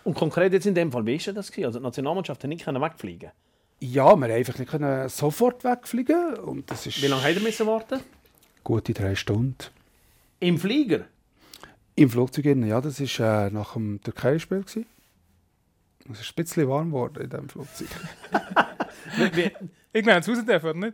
[0.04, 1.52] Und konkret jetzt in dem Fall, wie war das?
[1.58, 3.32] Also die Nationalmannschaft hat nicht wegfliegen
[3.80, 6.36] Ja, wir konnten einfach nicht sofort wegfliegen.
[6.36, 8.00] Und das ist wie lange mussten wir warten?
[8.64, 9.58] Gute drei Stunden.
[10.40, 11.06] Im Flieger?
[11.96, 12.82] Im Flugzeug, ja.
[12.82, 14.64] Das war äh, nach dem Türkei-Spiel.
[14.66, 17.88] Es ist ein bisschen warm geworden in diesem Flugzeug.
[19.94, 20.94] Irgendwann zu Hause dürfen, nicht?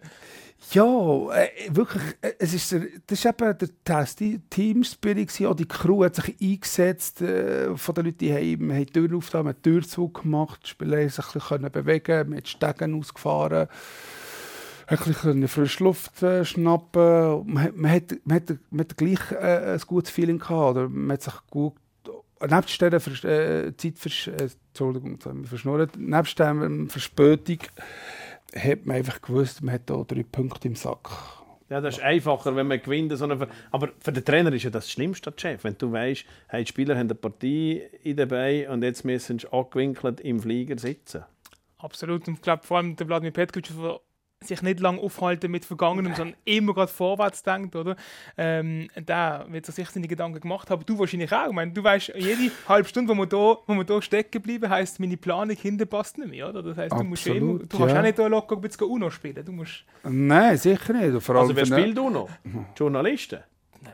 [0.71, 5.55] Ja, äh, wirklich, äh, es ist der, das ist eben der Test, die Team-Spirit, auch
[5.55, 9.47] die Crew hat sich eingesetzt, äh, von den Leuten, die haben, haben die Tür aufgetan,
[9.47, 13.67] haben Türzug gemacht, die Spieler sich ein bisschen bewegen, man hat Stegen ausgefahren,
[14.87, 19.73] ein bisschen frische Luft äh, schnappen, man, man, hat, man, hat, man hat gleich äh,
[19.73, 21.73] ein gutes Feeling gehabt, oder man hat sich gut
[22.47, 27.59] nebst dieser Vers äh, Zeitversch äh, Entschuldigung, dieser Verspätung
[28.55, 31.09] hat man einfach gewusst, man hat hier drei Punkte im Sack.
[31.69, 33.15] Ja, das ist einfacher, wenn man gewinnt.
[33.15, 35.63] Sondern aber für den Trainer ist ja das Schlimmste, Chef.
[35.63, 39.51] Wenn du weißt, hey, die Spieler haben eine Partie in dabei und jetzt müssen sie
[39.51, 41.23] angewinkelt im Flieger sitzen.
[41.77, 42.27] Absolut.
[42.27, 43.71] Und ich glaube, vor allem der Vladimir Petkovic
[44.41, 47.95] sich nicht lange aufhalten mit Vergangenem, sondern immer gerade vorwärts denkt, oder?
[48.37, 50.85] Ähm, da wird er sich seine Gedanken gemacht haben.
[50.85, 51.47] Du wahrscheinlich auch.
[51.47, 54.69] Ich meine, du weißt, jede halbe Stunde, wo man da, wo man da stecken geblieben,
[54.69, 56.63] heisst, meine Planung hinten passt nicht mehr, oder?
[56.63, 57.99] Das heisst, du musst immer, du kannst ja.
[57.99, 59.43] auch nicht da locker jetzt Uno spielen.
[59.43, 61.21] Du musst Nein, sicher nicht.
[61.21, 62.29] Vor allem also wer spielt Uno?
[62.77, 63.39] Journalisten?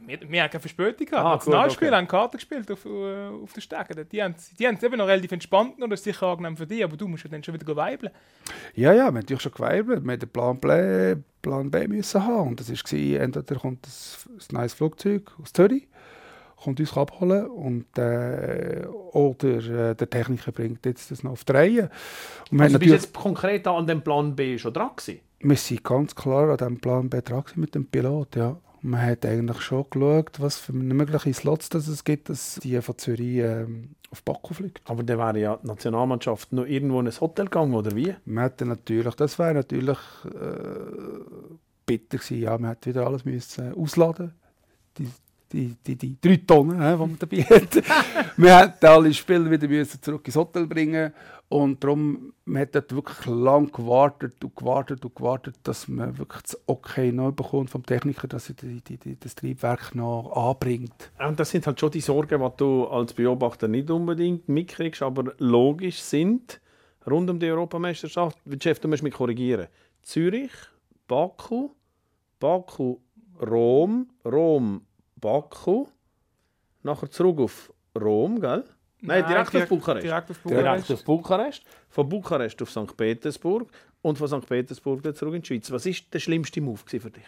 [0.05, 1.25] Wir, wir haben keine Verspätung gehabt.
[1.25, 1.97] Ah, Nationalspieler okay.
[1.97, 4.05] haben Karten gespielt auf, äh, auf der Stege.
[4.05, 6.67] Die haben, die haben es eben noch relativ entspannt und das ist sicher angenehm für
[6.67, 8.11] dich, aber du musst ja dann schon wieder weibeln.
[8.73, 10.03] Ja, ja, wir haben natürlich schon geweibelt.
[10.03, 12.49] Wir mussten Plan B, Plan B müssen haben.
[12.49, 15.87] Und das war, entweder kommt ein, ein neues Flugzeug aus Zürich,
[16.55, 21.53] kommt uns abholen und äh, oder äh, der Techniker bringt jetzt das noch auf die
[21.53, 21.89] Reihe.
[22.51, 25.21] Und Also bist du jetzt konkret an dem Plan B schon dran gewesen?
[25.47, 28.57] wir sind ganz klar an diesem Plan B dran mit dem Pilot, ja.
[28.81, 32.97] Man hat eigentlich schon geschaut, was für mögliche Slots das es gibt, dass die von
[32.97, 34.81] Zürich ähm, auf Baku fliegt.
[34.85, 38.15] Aber dann wäre ja die Nationalmannschaft noch irgendwo in ein Hotel gegangen, oder wie?
[38.25, 41.49] Man hätte natürlich, das wäre natürlich äh,
[41.85, 44.33] bitter gewesen, ja, man hätte wieder alles müssen ausladen
[44.97, 45.11] die,
[45.51, 47.75] die, die, die drei Tonnen, äh, die man dabei hat.
[48.37, 51.13] wir hätten alle Spieler wieder müssen zurück ins Hotel bringen
[51.47, 56.41] und darum, man hat dort wirklich lang gewartet und gewartet und gewartet, dass man wirklich
[56.41, 61.11] das Okay noch bekommt vom Techniker, dass er die, die, die, das Triebwerk noch anbringt.
[61.19, 65.33] Und das sind halt schon die Sorgen, die du als Beobachter nicht unbedingt mitkriegst, aber
[65.37, 66.59] logisch sind
[67.05, 68.39] rund um die Europameisterschaft.
[68.61, 69.67] Chef, du musst mich korrigieren.
[70.01, 70.51] Zürich,
[71.07, 71.69] Baku,
[72.39, 72.97] Baku,
[73.39, 74.81] Rom, Rom,
[75.15, 75.87] Baku,
[76.81, 78.63] nachher zurück auf Rom, gell?
[79.07, 80.05] Nein, direkt, auf Bukarest.
[80.05, 80.91] Direkt auf Direkt Bukarest.
[80.91, 82.97] auf Bukarest, von Bukarest auf St.
[82.97, 83.69] Petersburg
[84.01, 84.47] und von St.
[84.47, 85.71] Petersburg dann zurück in die Schweiz.
[85.71, 87.23] Was war der schlimmste Move für dich?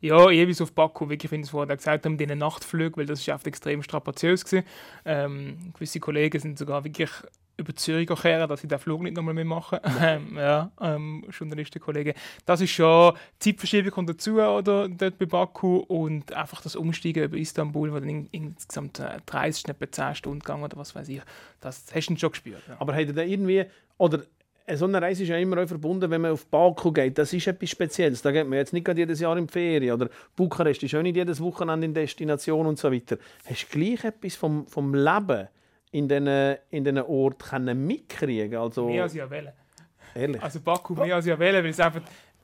[0.00, 3.06] Ja, jeweils auf Baku, wirklich, wie ich es vorher gesagt habe, mit diesen Nachtflügen, weil
[3.06, 4.66] das ist extrem strapaziös gewesen.
[5.06, 7.08] Ähm, gewisse Kollegen sind sogar wirklich
[7.56, 9.78] über Zürich gekehren, dass sie den Flug nicht nochmal mehr machen.
[10.04, 12.14] Ähm, ja, ähm, Journalistenkollegen.
[12.44, 17.24] Das ist schon, die Zeitverschiebung kommt dazu, oder, dort bei Baku, und einfach das Umsteigen
[17.24, 21.08] über Istanbul, wo dann in, insgesamt äh, 30, etwa 10 Stunden gegangen oder was weiß
[21.08, 21.22] ich,
[21.60, 22.62] das hast du schon gespürt.
[22.68, 22.76] Ja.
[22.80, 23.64] Aber hat er da irgendwie,
[23.96, 24.24] oder
[24.72, 27.18] so eine Reise ist ja immer auch verbunden, wenn man auf Baku geht.
[27.18, 28.22] Das ist etwas Spezielles.
[28.22, 29.94] Da geht man jetzt nicht jedes Jahr in die Ferien.
[29.94, 33.18] Oder Bukarest ist auch nicht jedes Wochenende in Destination und so weiter.
[33.44, 35.48] Hast du gleich etwas vom, vom Leben
[35.94, 38.56] in diesen in diesen Ort können mitkriegen?
[38.58, 39.52] Also, Mehr als ich wollte.
[40.14, 40.42] ehrlich.
[40.42, 42.00] Also Baku mehr als ich wollte, weil es einfach...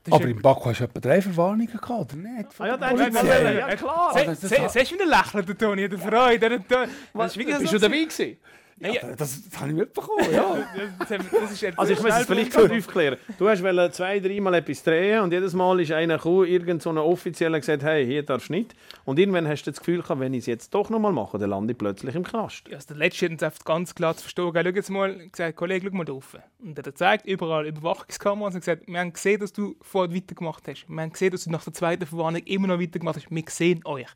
[0.09, 2.47] Aber im Baku hast du etwa drei Verwarnungen gehabt, oder nicht?
[2.57, 3.43] Ah ja, der dann hast du Polizei.
[3.43, 4.13] mal- ja, klar.
[4.33, 4.35] Se-
[4.69, 7.97] Siehst du, wie er lächelt, der Toni, der Freude, der, der, wirklich Bist du dabei
[8.05, 8.37] gewesen?
[8.81, 10.57] Nein, ja, Das, das habe ich mitbekommen, ja.
[10.99, 13.17] das, das ist jetzt Also ich muss es vielleicht kurz aufklären.
[13.37, 16.89] Du hast wollen zwei, dreimal etwas drehen und jedes Mal ist einer gekommen, irgend so
[16.89, 18.73] ein Offizieller gesagt, hey, hier darfst du nicht.
[19.05, 21.37] Und irgendwann hast du das Gefühl gehabt, wenn ich es jetzt doch noch mal mache,
[21.37, 22.73] dann lande ich plötzlich im Knast.
[22.73, 24.71] Also der Letzte hat uns einfach ganz klar zu verstehen gegeben.
[24.71, 26.37] Schau jetzt mal, gesagt, Kollege, schau mal da rauf.
[26.59, 30.67] Und er hat gezeigt, überall Überwachungskameras und gesagt, wir haben gesehen, dass du vorher weitergemacht
[30.67, 30.85] hast.
[30.87, 33.29] Wir haben gesehen, dass du nach der zweiten Verwarnung immer noch weitergemacht hast.
[33.29, 34.07] Wir sehen euch.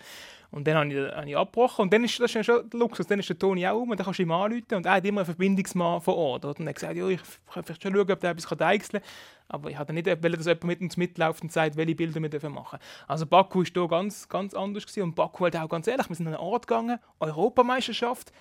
[0.51, 3.07] Und dann habe ich, habe ich abgebrochen und dann ist das ist schon der Luxus.
[3.07, 5.05] Dann ist der Toni auch um und dann kannst du ihm anrufen und er hat
[5.05, 6.45] immer einen Verbindungsmann vor Ort.
[6.45, 6.59] Oder?
[6.59, 7.21] Und er hat gesagt, ich
[7.53, 9.11] kann vielleicht schon schauen, ob der etwas deichseln kann.
[9.47, 12.29] Aber ich hatte nicht, weil dass jemand mit uns mitläuft und sagt, welche Bilder wir
[12.29, 14.85] dürfen machen Also Baku war hier ganz, ganz anders.
[14.85, 15.03] Gewesen.
[15.03, 18.31] Und Baku halt auch ganz ehrlich, wir sind an einen Ort gegangen, Europameisterschaft,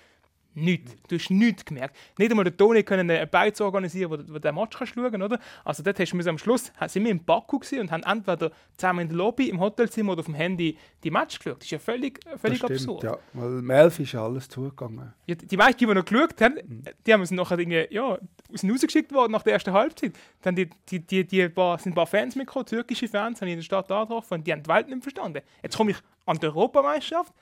[0.55, 0.95] Nichts.
[1.09, 1.95] Du hast nichts gemerkt.
[2.17, 5.39] Nicht einmal der Toni können einen Beiz organisieren, wo, wo den Match kannst schauen oder?
[5.63, 9.09] Also dort hast du am Schluss sind wir im Baku und haben entweder zusammen in
[9.09, 11.57] der Lobby, im Hotelzimmer oder auf dem Handy die Match geschaut.
[11.57, 12.99] Das ist ja völlig, völlig Das absurd.
[12.99, 13.19] stimmt, ja.
[13.33, 15.13] Weil um 11 ist ja alles zugegangen.
[15.25, 18.17] Ja, die meisten, die, die noch geschaut haben, die haben uns nachher irgendwie, ja,
[18.53, 20.13] sind rausgeschickt worden nach der ersten Halbzeit.
[20.41, 23.57] Dann die, die, die, die paar, sind ein paar Fans mitgekommen, türkische Fans, haben in
[23.57, 25.41] der Stadt angetroffen und die haben die Welt nicht verstanden.
[25.61, 27.33] Jetzt komme ich an die Europameisterschaft,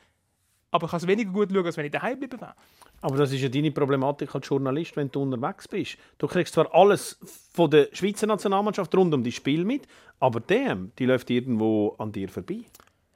[0.73, 2.55] aber ich kann es weniger gut schauen, als wenn ich daheim bleiben wäre.
[3.01, 5.97] Aber das ist ja deine Problematik als Journalist, wenn du unterwegs bist.
[6.17, 7.19] Du kriegst zwar alles
[7.53, 9.88] von der Schweizer Nationalmannschaft rund um die Spiel mit,
[10.19, 12.62] aber dem, die läuft irgendwo an dir vorbei.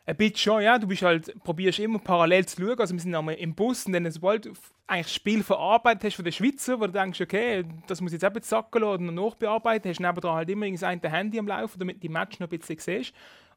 [0.06, 0.78] Ein bisschen schon, ja.
[0.78, 2.80] Du bist halt, probierst immer parallel zu schauen.
[2.80, 4.54] Also wir sind einmal im Bus und dann, sobald du
[4.86, 8.22] eigentlich das Spiel verarbeitet hast von den Schweizer, wo du denkst, okay, das muss ich
[8.22, 11.48] jetzt eben sacken lassen oder noch nachbearbeiten, hast du nebenan halt immer irgendein Handy am
[11.48, 13.14] Laufen, damit du die Match noch ein bisschen siehst.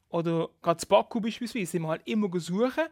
[0.08, 2.84] Oder gerade zu Baku beispielsweise, sind wir halt immer suchen.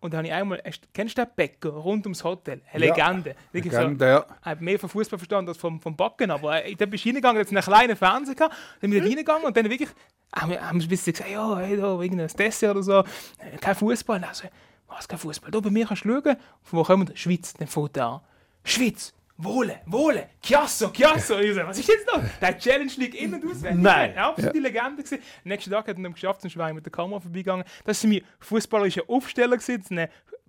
[0.00, 2.60] Und dann habe ich einmal, kennst du den Bäcker rund ums Hotel?
[2.72, 2.94] Eine Ja.
[2.94, 3.34] Legende.
[3.50, 4.26] Wirklich so- Legende, ja.
[4.40, 6.30] ich habe mehr vom Fußball verstanden als vom, vom Backen.
[6.30, 9.44] Aber äh, dann bist du reingegangen, jetzt einen kleinen Fernseher gehabt, dann bin ich reingegangen
[9.44, 9.88] und dann wirklich,
[10.34, 13.56] haben wir, haben wir ein bisschen gesagt, ja, hey, da, irgendein Dessert oder so, äh,
[13.60, 14.22] kein Fußball.
[14.22, 14.48] Also,
[14.86, 15.50] was, kein Fußball?
[15.50, 16.36] Da bei mir kannst du schauen.
[16.62, 17.16] Von wo kommen wir?
[17.16, 17.54] Schweiz.
[17.54, 18.20] Dann fängt er an.
[18.64, 19.12] Schweiz.
[19.38, 21.38] Wohle, Wohle, Chiasso, Chiasso.
[21.38, 22.22] Ich so, was ist jetzt da?
[22.40, 23.82] Der Challenge League in- und auswendig.
[23.82, 24.12] Nein.
[24.14, 25.18] Ja, absolute Legende gewesen.
[25.44, 27.64] Nächsten Tag hat er geschafft, zum Schwein mit der Kamera vorbeigegangen.
[27.84, 29.58] Das war mein fußballerischer Aufsteller,
[29.90, 30.08] ein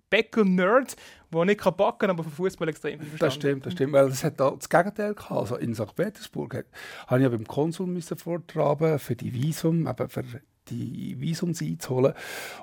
[0.09, 0.95] Bäcker-Nerd,
[1.33, 3.35] der nicht kann backen kann, aber für Fußball extrem viel Das verstanden.
[3.41, 3.93] stimmt, das stimmt.
[3.93, 5.31] Weil es hat da das Gegenteil gehabt.
[5.31, 5.95] Also in St.
[5.95, 6.65] Petersburg hat,
[7.07, 10.23] habe ich ja beim Konsul müssen vortraben für die Visum, eben für
[10.69, 12.13] die Visums einzuholen.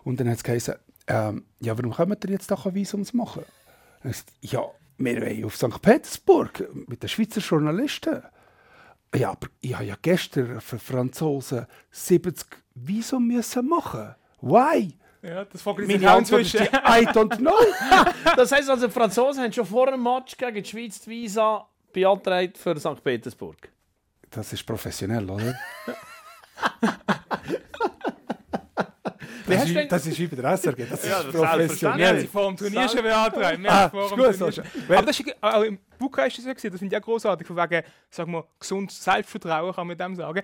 [0.05, 0.75] Und dann hat es geheißen,
[1.07, 3.43] ähm, ja, warum können wir jetzt da keine Visums machen?
[4.41, 4.65] Ja,
[4.99, 5.83] wir wollen auf St.
[5.83, 8.23] Petersburg mit den Schweizer Journalisten.
[9.15, 14.15] Ja, aber ich habe ja gestern für Franzosen 70 Visum müssen machen.
[14.41, 14.99] Why?
[15.23, 16.75] Ja, das frage ich Meine mich auch Antwort ist, inzwischen.
[16.75, 17.53] I don't know.
[18.37, 21.67] Das heisst also, die Franzosen haben schon vor dem Match gegen die Schweiz die Visa
[21.93, 23.03] beantragt für St.
[23.03, 23.57] Petersburg.
[24.31, 25.55] Das ist professionell, oder?
[29.47, 30.87] Das, ist, das ist wie bei der SRG.
[30.89, 32.21] Das Ja, ist das professionell.
[32.21, 33.59] sie vor dem Turnier schon beantragt.
[33.67, 36.63] Ah, haben vor dem ist gut, schon- Aber das ist auch im Bukarest ist es
[36.63, 40.01] so das finde ich auch großartig, von wegen, sagen wir, gesundes Selbstvertrauen, kann man mit
[40.01, 40.43] dem sagen.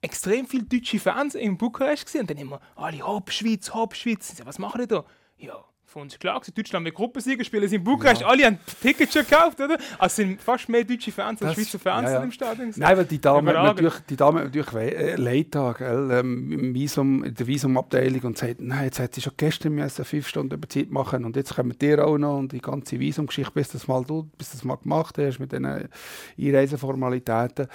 [0.00, 4.30] Extrem viele deutsche Fans in Bukarest gesehen und dann immer alle Hopp Schweiz, Hopp Schweiz.
[4.30, 5.04] Ich so, Was machen die da?
[5.38, 5.56] Ja,
[5.88, 9.22] für uns klar gewesen, Deutschland mit Gruppensieger spielen sie in Bukarest, alle haben Tickets schon
[9.22, 9.78] gekauft, oder?
[9.98, 12.22] Also sind fast mehr deutsche Fans als Schweizer Fans ja, ja.
[12.22, 12.72] im Stadion.
[12.76, 18.20] Nein, weil die Dame natürlich, die Dame natürlich äh, leid ähm, Visum, in der Visumabteilung
[18.20, 21.56] und sagt, nein, jetzt hat sie schon gestern müssen fünf Stunden Überzeit machen und jetzt
[21.56, 24.76] kommen dir auch noch und die ganze Visumgeschichte, bis das mal du, bis das mal
[24.76, 25.88] gemacht hast mit diesen
[26.38, 27.66] Einreiseformalitäten.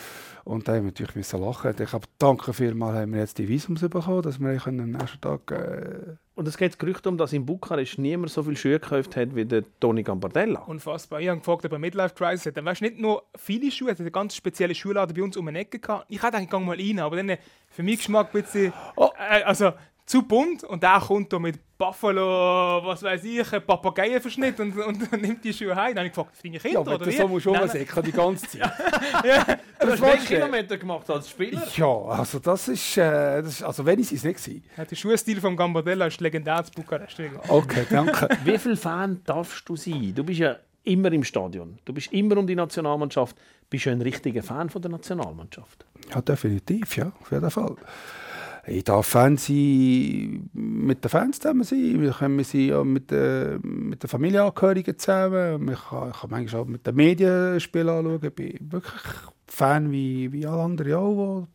[0.43, 1.73] Und da haben wir natürlich müssen lachen.
[1.79, 5.51] Ich habe danke vielmals haben wir jetzt die Visums bekommen, dass wir am nächsten Tag
[5.51, 9.15] äh, Und es geht das Gerücht um, dass in Bukarest niemand so viel Schuhe gekauft
[9.15, 10.61] hat wie der Toni Gambardella.
[10.61, 11.21] Unfassbar.
[11.21, 12.57] Ich habe gefragt, ob er Midlife Crisis hat.
[12.57, 15.37] Dann weißt du nicht nur viele Schuhe, er hat einen ganz speziellen Schuhladen bei uns
[15.37, 16.05] um eine Ecke gehabt.
[16.09, 17.37] Ich hätte eigentlich mal rein, aber dann äh,
[17.69, 19.09] für meinen Geschmack ein bisschen, Oh.
[19.17, 19.73] äh, also
[20.05, 25.43] zu bunt und der kommt da mit Buffalo, was weiß ich, Papageienverschnitt und, und nimmt
[25.43, 25.95] die Schuhe heim.
[25.95, 27.17] Dann habe ich gefragt, für deine Kinder ja, wenn oder du wie?
[27.17, 27.63] so musst Nein, nein.
[27.63, 28.71] rumsäckeln die ganze Zeit.
[29.83, 30.15] Du hast mehr?
[30.15, 31.61] Kilometer gemacht als Spieler.
[31.75, 34.63] ja, also das ist, äh, das ist also wenn ich es nicht gewesen.
[34.77, 37.19] Ja, Der Schuhstil von Gambardella ist legendär zu Bukarest.
[37.49, 38.29] Okay, danke.
[38.45, 40.13] Wie viel Fan darfst du sein?
[40.15, 41.79] Du bist ja immer im Stadion.
[41.83, 43.35] Du bist immer um die Nationalmannschaft.
[43.69, 45.85] Bist du ein richtiger Fan von der Nationalmannschaft?
[46.13, 47.75] Ja, definitiv, ja, auf jeden Fall.
[48.65, 52.01] Ich darf Fan sein, mit den Fans zusammen sein.
[52.01, 55.69] Wir können sein ja mit, den mit den Familienangehörigen zusammen.
[55.69, 58.21] Ich kann, ich kann manchmal auch mit den Medien Spiele anschauen.
[58.23, 59.01] Ich bin wirklich
[59.47, 61.47] Fan wie, wie alle anderen auch.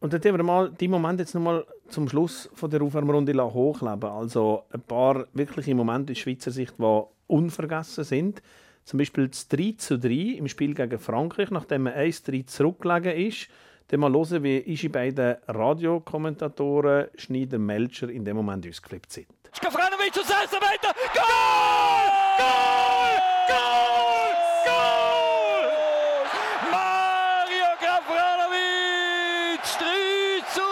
[0.00, 3.32] Und dann wollen wir mal die Moment jetzt noch mal zum Schluss von der Aufwärmrunde
[3.40, 4.10] hochleben.
[4.10, 8.42] Also ein paar wirkliche Momente aus Schweizer Sicht, die unvergessen sind.
[8.84, 13.48] Zum Beispiel das 3 zu 3 im Spiel gegen Frankreich, nachdem man 1-3 zurückgelegen ist.
[13.88, 19.28] Dann mal hören, wie unsere beiden Radiokommentatoren Schneider und Melcher in dem Moment ausgeflippt sind.
[19.54, 20.92] Skafranovic aus 6 Meter.
[21.14, 22.10] Goal!
[22.36, 23.16] Goal!
[23.46, 24.34] Goal!
[24.64, 25.68] Goal!
[26.72, 29.62] Mario Gafranovic!
[29.78, 30.66] 3 zu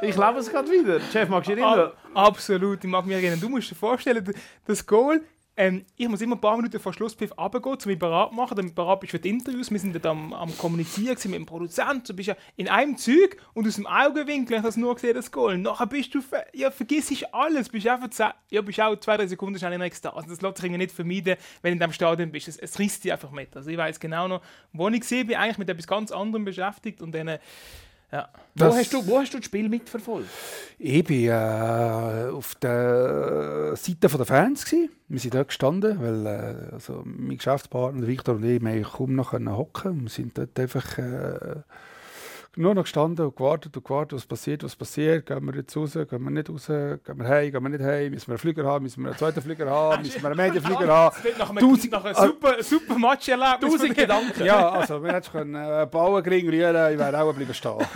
[0.00, 0.08] 3!
[0.08, 1.00] Ich lebe es gerade wieder.
[1.12, 1.88] Chef, magst du dich erinnern?
[1.88, 3.38] Ab, absolut, ich mag mich erinnern.
[3.38, 4.32] Du musst dir vorstellen,
[4.66, 5.20] das Goal,
[5.60, 8.56] ähm, ich muss immer ein paar Minuten vor Schlusspfiff runtergehen, um mich bereit zu machen,
[8.56, 9.70] damit bereit bist für die Interviews.
[9.70, 12.02] Wir sind dort am, am Kommunizieren mit dem Produzenten.
[12.06, 15.30] Du bist ja in einem Zug und aus dem Augenwinkel hast du nur gesehen, das
[15.30, 15.58] Goal.
[15.58, 16.22] Nachher bist du,
[16.54, 17.68] ja, vergiss ich alles.
[17.68, 20.16] Bist einfach ja, bist auch zwei, drei Sekunden schnell in Ekstase.
[20.16, 22.48] Also das lässt sich nicht vermeiden, wenn du in diesem Stadion bist.
[22.48, 23.54] Es, es reißt dich einfach mit.
[23.54, 24.40] Also ich weiß genau noch,
[24.72, 27.38] wo ich gesehen bin, eigentlich mit etwas ganz anderem beschäftigt und dann,
[28.12, 28.28] ja.
[28.54, 30.28] Wo Das- hast, du, wo hast du das Spiel mitverfolgt?
[30.78, 34.64] Ich war äh, auf der Seite der Fans.
[34.64, 34.90] Gewesen.
[35.08, 39.56] Wir sind dort gestanden, weil äh, also mein Geschäftspartner Victor und ich kaum noch können
[39.56, 40.02] hocken.
[40.02, 41.56] Wir sind dort einfach äh,
[42.60, 45.26] nur noch gestanden und gewartet und gewartet, was passiert, was passiert.
[45.26, 48.10] Gehen wir jetzt raus, gehen wir nicht raus, gehen wir heim, gehen wir nicht heim,
[48.12, 50.88] müssen wir einen Flüger haben, müssen wir einen zweiten Flüger haben, müssen wir einen Medienflüger
[50.88, 51.16] haben.
[51.38, 53.72] Nach einem, Tausend- nach einem super, super Match-Erlebnis.
[53.72, 54.44] Tausend Gedanken.
[54.44, 57.72] Ja, also wir hätten können äh, Bauengring rühren, ich wäre auch bleiben stehen.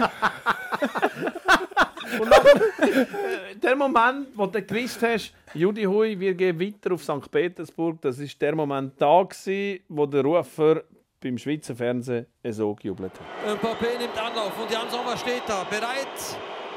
[2.18, 2.46] Und dann,
[2.88, 7.30] äh, der Moment, wo du gewusst hast, Judy Hui, wir gehen weiter auf St.
[7.30, 10.82] Petersburg, das ist der Moment da gewesen, wo der Rufer
[11.24, 13.56] beim Schweizer Fernsehen so gejubelt hat.
[13.56, 16.16] Mbappé nimmt Anlauf und Jan Sommer steht da, bereit,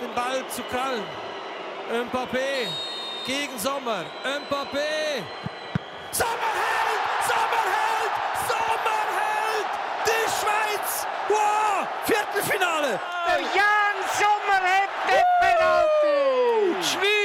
[0.01, 1.03] den Ball zu krallen.
[1.91, 2.67] Mbappé
[3.25, 4.05] gegen Sommer.
[4.23, 5.21] Mbappé.
[6.11, 7.03] Sommer hält!
[7.27, 8.13] Sommer hält!
[8.47, 9.71] Sommer hält!
[10.07, 11.05] Die Schweiz!
[11.27, 11.85] Wow!
[12.05, 12.99] Viertelfinale!
[13.53, 16.79] Jan Sommer hat den Penalty!
[16.79, 17.17] Die Schweiz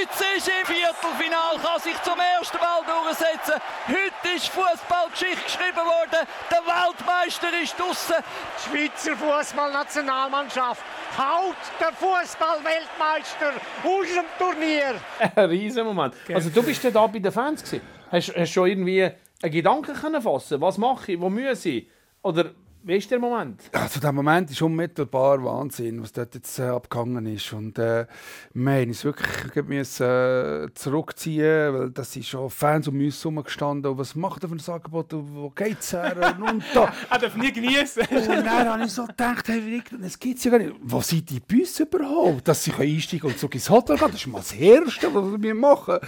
[0.92, 3.54] Viertelfinale, kann sich zum ersten Mal durchsetzen.
[3.88, 6.26] Heute ist Fußballgeschichte geschrieben worden.
[6.50, 8.16] Der Weltmeister ist draussen.
[8.20, 10.82] Die Schweizer Fußballnationalmannschaft
[11.16, 13.52] haut den Fußballweltmeister
[13.82, 14.94] aus dem Turnier!
[15.34, 16.14] Ein riesen Moment.
[16.32, 17.82] Also du bist ja da bei den Fans gewesen.
[18.10, 19.02] Hast, hast schon irgendwie
[19.42, 20.60] einen Gedanken können fassen?
[20.60, 21.20] Was mache ich?
[21.20, 21.88] Wo muss ich?
[22.22, 22.50] Oder
[22.84, 23.62] wie ist der Moment?
[23.72, 27.52] Also der Moment ist unmittelbar Wahnsinn, was dort jetzt äh, abgegangen ist.
[27.52, 28.06] Und äh,
[28.54, 33.96] wir haben uns wirklich müssen, äh, zurückziehen, weil das sind schon Fans um uns herumgestanden.
[33.96, 35.06] Was macht er für ein Angebot?
[35.12, 36.36] Wo geht's her?
[36.40, 36.92] Und, da.
[37.10, 38.02] Er darf nie genießen.
[38.10, 40.74] Und dann habe ich so gedacht, hey, das gibt's ja gar nicht.
[40.82, 42.48] Was sind die Busse überhaupt?
[42.48, 45.54] Dass sie einsteigen und zurück ins Hotel gehen, das ist mal das Erste, was wir
[45.54, 45.98] machen.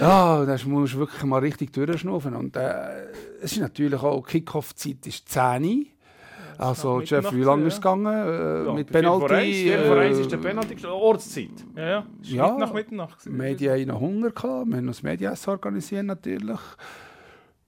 [0.00, 2.34] Ja, da musst du wirklich mal richtig durchschnaufen.
[2.34, 3.06] Und äh,
[3.42, 5.84] es ist natürlich auch, Kickoff-Zeit ist 10 Uhr.
[6.58, 7.94] Also, Jeff, wie lange ist es ja.
[7.94, 8.06] gegangen?
[8.66, 9.28] Äh, mit vor eins.
[9.28, 9.52] Penalty?
[9.62, 10.86] Viertel vor eins äh, ist der Penalty.
[10.86, 11.50] Ortszeit.
[11.76, 12.06] Ja, ja.
[12.20, 13.18] Ist Ja, Mit nach Mitternacht.
[13.20, 13.36] gewesen.
[13.36, 14.66] Medien haben noch Hunger gehabt.
[14.68, 16.58] Wir haben das Medienessen organisiert, natürlich.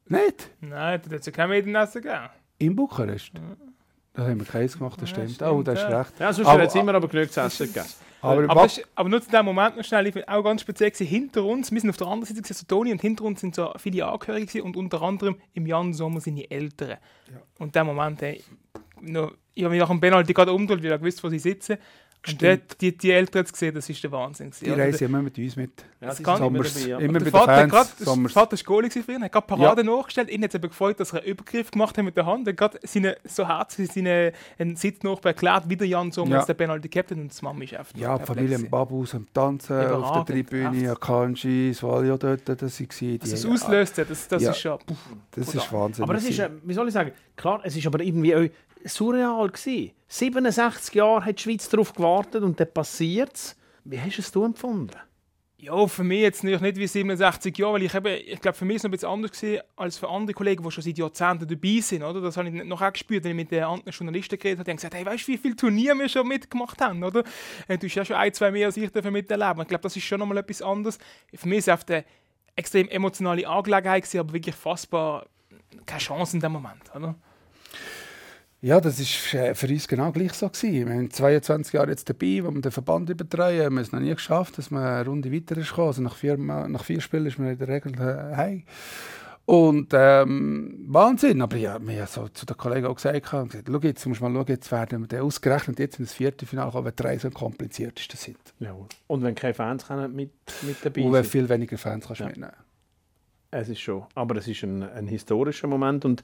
[0.07, 0.51] Nicht?
[0.61, 2.31] Nein, da hat es ja kein Medienessen gegeben.
[2.59, 3.31] In Bukarest.
[4.13, 5.31] Da haben wir keins gemacht, das Ja, stimmt.
[5.37, 5.99] stimmt, oh, das ist ja.
[6.01, 6.13] recht.
[6.19, 7.87] Ja, sonst Aber- hat es immer aber genug zu essen gegeben.
[8.23, 10.91] Aber, Aber, das aber nur zu dem Moment noch schnell, ich find auch ganz speziell
[10.91, 13.55] gewesen, hinter uns, wir sind auf der anderen Seite, so Toni, und hinter uns sind
[13.55, 16.99] so viele Angehörige gewesen, und unter anderem im Jan Sommer seine Eltern.
[17.59, 18.43] Und der Moment, hey,
[19.01, 21.79] noch, ich habe mich nach dem Penalty gerade umgedreht, weil ich gewusst, wo sie sitzen.
[22.39, 24.51] Dort, die, die Eltern jetzt gesehen, das ist der Wahnsinn.
[24.51, 24.83] gewesen, die oder?
[24.85, 25.71] reisen immer mit uns mit.
[26.03, 26.99] Ja, Das kann- Sommers, dabei, ja.
[26.99, 27.97] immer der bei Vater, hat grad, Fans.
[27.97, 28.33] der Sommers.
[28.33, 30.29] Vater war Goalie früher, er hat gerade Parade nachgestellt.
[30.31, 32.47] Ihn hat es eben gefreut, dass er einen Übergriff gemacht hat mit der Hand.
[32.47, 36.37] Er hat gerade seine, so herzlich seinen einen Sitznachbar erklärt, wie der Jan Sommer Ja.
[36.39, 38.71] als der Penalty Captain und das Mama ist einfach Ja, die Familie gewesen.
[38.71, 40.91] Babus am Tanzen auf der Überragend, Tribüne.
[40.93, 43.23] Akanji, das Valio dort, das waren die.
[43.23, 44.51] Was es auslöst, das, das Ja.
[44.51, 44.79] ist schon...
[44.87, 44.95] Puh.
[45.33, 46.05] Das ist Wahnsinn.
[46.05, 48.45] Aber es ist, wie soll ich sagen, klar, es ist aber irgendwie auch
[48.85, 49.93] surreal gewesen.
[50.09, 53.57] 67 Jahre hat die Schweiz darauf gewartet und dann passiert es.
[53.85, 54.97] Wie hast du es empfunden?
[55.63, 58.65] Ja, für mich jetzt natürlich nicht wie 67 Jahre, weil ich eben, ich glaube, für
[58.65, 60.97] mich ist es noch ein bisschen anders gewesen, als für andere Kollegen, die schon seit
[60.97, 62.23] Jahrzehnten dabei sind, oder?
[62.23, 64.71] Das habe ich noch auch gespürt, wenn ich mit den anderen Journalisten geredet habe, die
[64.71, 67.25] haben gesagt, hey, weißt du, wie viele Turniere wir schon mitgemacht haben, oder?
[67.69, 69.61] Äh, Du hast ja schon ein, zwei mehr als ich dafür miterleben.
[69.61, 70.99] Ich glaube, das ist schon nochmal etwas anderes.
[71.35, 72.05] Für mich ist es eine
[72.57, 75.27] extrem emotionale Angelegenheit gewesen, aber wirklich fassbar
[75.85, 77.15] keine Chance in dem Moment, oder?
[78.63, 79.01] Ja, das
[79.35, 80.49] war äh, für uns genau gleich so.
[80.49, 80.87] Gewesen.
[80.89, 83.57] Wir sind 22 Jahre jetzt dabei, wo wir den Verband übertreuen.
[83.59, 85.79] Wir haben es noch nie geschafft, dass man eine Runde weiter ist.
[85.79, 88.65] Also nach vier, nach vier Spielen ist man in der Regel äh, heim.
[89.47, 91.41] Und ähm, Wahnsinn.
[91.41, 94.21] Aber ja, wir haben so zu den Kollegen auch gesagt, haben gesagt schau jetzt, musst
[94.21, 97.35] mal schauen, jetzt werden wir ausgerechnet jetzt ins vierte Finale kommen, wenn drei so am
[97.35, 98.39] kompliziertesten sind.
[99.07, 100.31] Und wenn keine Fans können mit,
[100.63, 101.33] mit dabei Und wenn sind.
[101.33, 102.27] viel weniger Fans kannst Ja.
[102.27, 102.53] mitnehmen.
[103.51, 104.05] Es ist schon.
[104.15, 106.05] Aber es ist ein, ein historischer Moment.
[106.05, 106.23] Und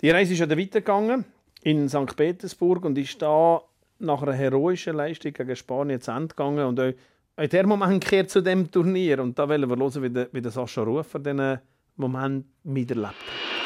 [0.00, 1.24] die Reise ist ja dann weitergegangen
[1.66, 2.14] in St.
[2.14, 3.60] Petersburg und ist da
[3.98, 6.64] nach einer heroischen Leistung gegen Spanien zu Ende gegangen.
[6.64, 6.92] Und auch,
[7.36, 9.20] auch der Moment kehrt zu dem Turnier.
[9.20, 11.58] Und da wollen wir hören, wie der, wie der Sascha Rufer diesen
[11.96, 13.16] Moment miterlebt.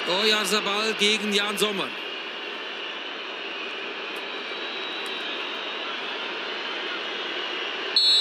[0.09, 1.89] Oyarzabal gegen Jan Sommer.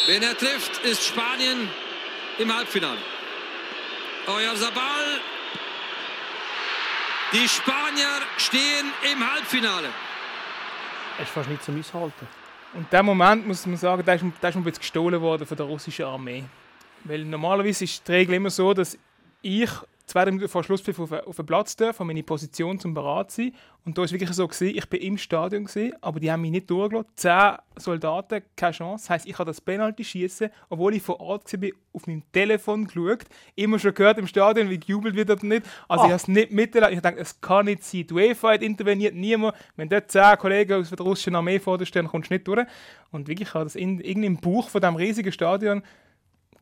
[0.08, 1.70] Wenn er trifft, ist Spanien
[2.38, 3.00] im Halbfinale.
[4.28, 5.39] Oyarzabal.
[7.32, 8.08] Die Spanier
[8.38, 9.90] stehen im Halbfinale.
[11.20, 12.28] Es ist fast nicht zum Aushalten.
[12.74, 15.56] Und der Moment, muss man sagen, der ist, der ist ein bisschen gestohlen worden von
[15.56, 16.44] der russischen Armee.
[17.04, 18.98] Weil normalerweise ist die Regel immer so, dass
[19.44, 19.70] ich
[20.10, 23.44] zwei Minuten vor Schlusspfiff auf, auf den Platz darf, um meine Position zum Berat zu
[23.44, 23.54] sein.
[23.86, 26.42] Und da war es wirklich so, gewesen, ich bin im Stadion, gewesen, aber die haben
[26.42, 27.10] mich nicht durchgelassen.
[27.16, 29.04] Zehn Soldaten, keine Chance.
[29.04, 32.86] Das heisst, ich kann das Penalty schießen, obwohl ich vor Ort war, auf meinem Telefon
[32.86, 35.66] geschaut, immer schon gehört im Stadion, wie gejubelt wird oder nicht.
[35.88, 36.94] Also ich habe es nicht miterlebt.
[36.94, 38.06] Ich dachte, es kann nicht sein.
[38.08, 39.56] Die UEFA hat interveniert, niemand.
[39.76, 42.66] Wenn dort zehn Kollegen aus der russischen Armee vor dir stehen, kommst du nicht durch.
[43.12, 45.84] Und wirklich, ich habe das in, irgendwie im Buch von diesem riesigen Stadion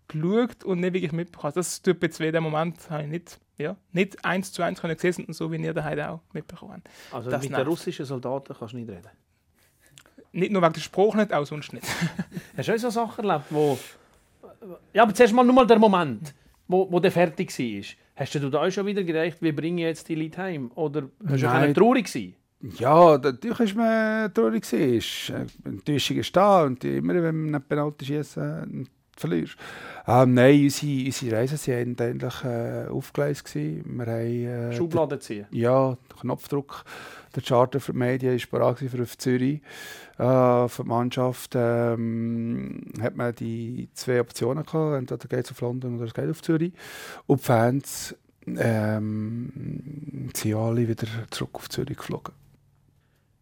[0.07, 1.49] geschaut und nicht wirklich mitbekommen.
[1.55, 4.81] Also Das tut jetzt weh, den Moment habe ich nicht, ja, nicht eins zu eins
[4.81, 6.89] können sehen, so wie ihr daheim auch mitbekommen habt.
[7.13, 7.69] Also Das mit den nervt.
[7.69, 9.09] russischen Soldaten kannst du nicht reden.
[10.31, 11.85] Nicht nur wegen des Spruch nicht, auch sonst nicht.
[12.57, 13.77] Hast du auch so Sachen erlebt, wo...
[14.93, 16.33] Ja, aber zuerst mal nur mal der Moment,
[16.67, 17.83] wo, wo der fertig war.
[18.15, 20.71] Hast du da auch schon wieder gedacht, wie bringe ich jetzt die Leute heim?
[20.75, 22.33] Oder hast du auch traurig sein?
[22.77, 24.63] Ja, natürlich ist man traurig.
[25.63, 28.89] Enttäuschung ist da und immer, wenn man einen Penalty schießen
[29.19, 29.57] verlierst.
[30.07, 33.45] Ähm, nein, unsere, unsere Reisen waren eigentlich äh, aufgeleist.
[33.45, 33.97] Gewesen.
[33.97, 35.45] Wir haben, äh, Schubladen ziehen.
[35.51, 36.83] ja, Knopfdruck.
[37.35, 39.61] Der Charter für die Medien war bereit für Zürich.
[40.17, 44.97] Äh, für die Mannschaft ähm, hat man die zwei Optionen gehabt.
[44.97, 46.73] Entweder geht es auf London oder es geht auf Zürich.
[47.27, 48.15] Und die Fans
[48.47, 52.33] ähm, sind alle wieder zurück auf Zürich geflogen.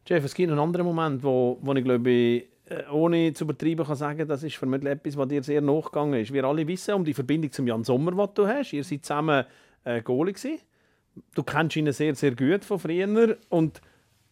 [0.08, 2.46] Jeff, es gibt einen anderen Moment, wo, wo ich glaube, ich,
[2.92, 6.34] ohne zu übertreiben kann sagen, das ist vermutlich etwas, was dir sehr nachgegangen ist.
[6.34, 8.74] Wir alle wissen um die Verbindung zum Jan Sommer, die du hast.
[8.74, 9.46] Ihr seid zusammen
[9.84, 10.60] äh, Goalie.
[11.34, 13.38] Du kennst ihn sehr, sehr gut von früher.
[13.50, 13.82] Und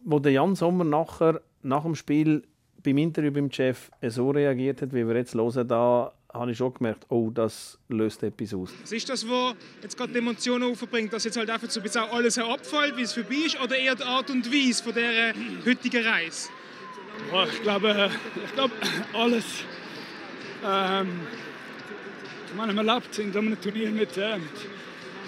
[0.03, 2.43] wo der Jan Sommer nachher, nach dem Spiel
[2.81, 6.73] beim Interview beim Chef so reagiert hat, wie wir jetzt hören, da habe ich schon
[6.73, 8.73] gemerkt, oh, das löst etwas aus.
[8.81, 11.83] Was ist das, was jetzt gerade die Emotionen aufbringt, dass jetzt halt einfach so ein
[11.83, 15.33] bisschen alles abfällt, wie es vorbei ist, oder eher die Art und Weise von dieser
[15.65, 16.49] heutigen Reise?
[17.29, 18.09] Boah, ich glaube,
[18.45, 18.73] ich glaube
[19.13, 19.45] alles.
[20.65, 21.19] Ähm,
[22.55, 24.37] man lebt in so einem Turnier mit äh,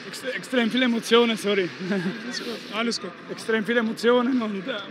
[0.07, 1.69] ex extrem vielen Emotionen, sorry.
[1.89, 3.11] Alles gut, alles gut.
[3.31, 4.81] extrem viele Emotionen und ja,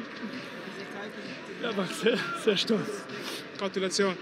[1.76, 3.04] war sehr, sehr stolz.
[3.58, 4.16] Gratulation.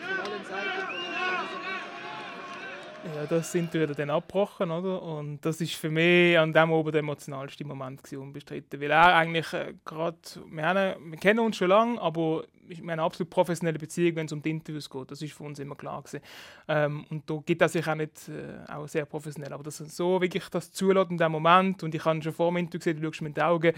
[3.05, 5.03] Ja, das sind wir dann abgebrochen, oder?
[5.03, 8.81] Und das ist für mich an dem oben der emotionalste Moment gewesen, unbestritten.
[8.81, 13.03] Weil er eigentlich äh, gerade, wir, wir kennen uns schon lange, aber wir haben eine
[13.03, 15.11] absolut professionelle Beziehung, wenn es um die Interviews geht.
[15.11, 16.21] Das ist für uns immer klar gewesen.
[16.69, 19.53] Ähm, und da gibt er sich auch nicht äh, auch sehr professionell.
[19.53, 22.51] Aber dass er so wirklich das zulässt in dem Moment, und ich habe schon vor
[22.51, 23.73] dem Interview gesehen, du schaust mir in die Augen,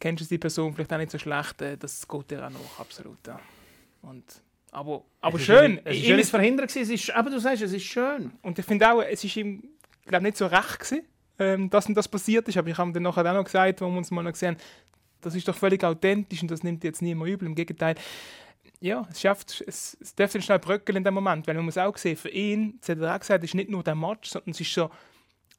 [0.00, 2.80] kennst du die Person vielleicht auch nicht so schlecht, äh, das geht dir auch noch,
[2.80, 3.18] absolut.
[3.26, 3.38] Ja.
[4.00, 4.24] Und,
[4.72, 5.56] aber aber Es ist schön.
[5.78, 6.92] ein- Es ist ihm schön, ist- es verhindert gewesen.
[6.94, 8.32] Es ist, aber du sagst, es ist schön.
[8.42, 9.62] Und ich finde auch, es ist ihm
[10.04, 11.02] glaub, nicht so recht gewesen,
[11.38, 12.56] ähm, dass ihm das passiert ist.
[12.56, 14.56] Aber ich habe ihm dann nachher auch noch gesagt, wo wir uns mal noch gesehen
[14.56, 14.62] haben,
[15.20, 17.46] das ist doch völlig authentisch und das nimmt jetzt niemand übel.
[17.48, 17.94] Im Gegenteil,
[18.80, 21.78] ja, es schafft, es, es darf dann schnell bröckeln in dem Moment, weil man muss
[21.78, 24.28] auch sehen, für ihn, das hat er auch gesagt, es ist nicht nur der Match,
[24.30, 24.90] sondern es ist so,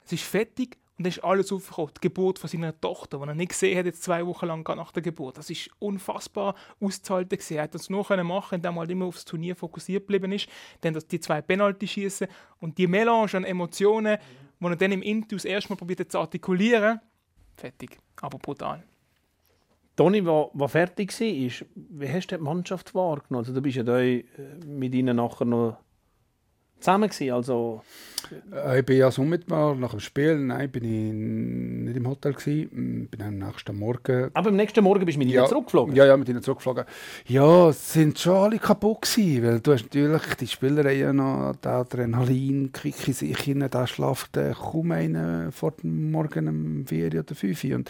[0.05, 1.91] es ist fertig und dann ist alles aufgekommen.
[1.97, 4.91] Die Geburt von seiner Tochter, die er nicht gesehen hat, jetzt zwei Wochen lang nach
[4.91, 5.37] der Geburt.
[5.37, 7.57] Das ist unfassbar auszuhalten gewesen.
[7.57, 10.49] Er hat das nur machen, indem er halt immer aufs Turnier fokussiert geblieben ist.
[10.81, 12.27] Dann die zwei Penalty schießen
[12.59, 14.17] und die Melange an Emotionen,
[14.59, 16.99] die er dann im Intus erstmal probiert zu artikulieren,
[17.55, 18.83] fertig, aber brutal.
[19.95, 23.43] Toni, was fertig war, wie hast du die Mannschaft wahrgenommen?
[23.43, 24.23] Also, du bist ja da äh,
[24.65, 25.77] mit ihnen nachher noch
[26.79, 27.81] zusammen gewesen, also
[28.51, 31.13] Äh, Ich bin ja unmittelbar nach dem Spiel, nein, bin ich
[31.87, 35.29] nicht im Hotel gewesen, bin am nächsten Morgen Aber am nächsten Morgen bist du mit
[35.29, 35.95] ihnen zurückgeflogen.
[35.95, 36.85] Ja, ja, mit ihnen zurückgeflogen.
[37.27, 41.55] Ja, es sind schon alle kaputt gewesen, weil du hast natürlich die Spieler ja noch
[41.55, 46.85] den Adrenalin kick in sich hinein, da schlaft äh, kaum einer vor dem Morgen um
[46.85, 47.75] 4 oder 5 Uhr.
[47.75, 47.89] Und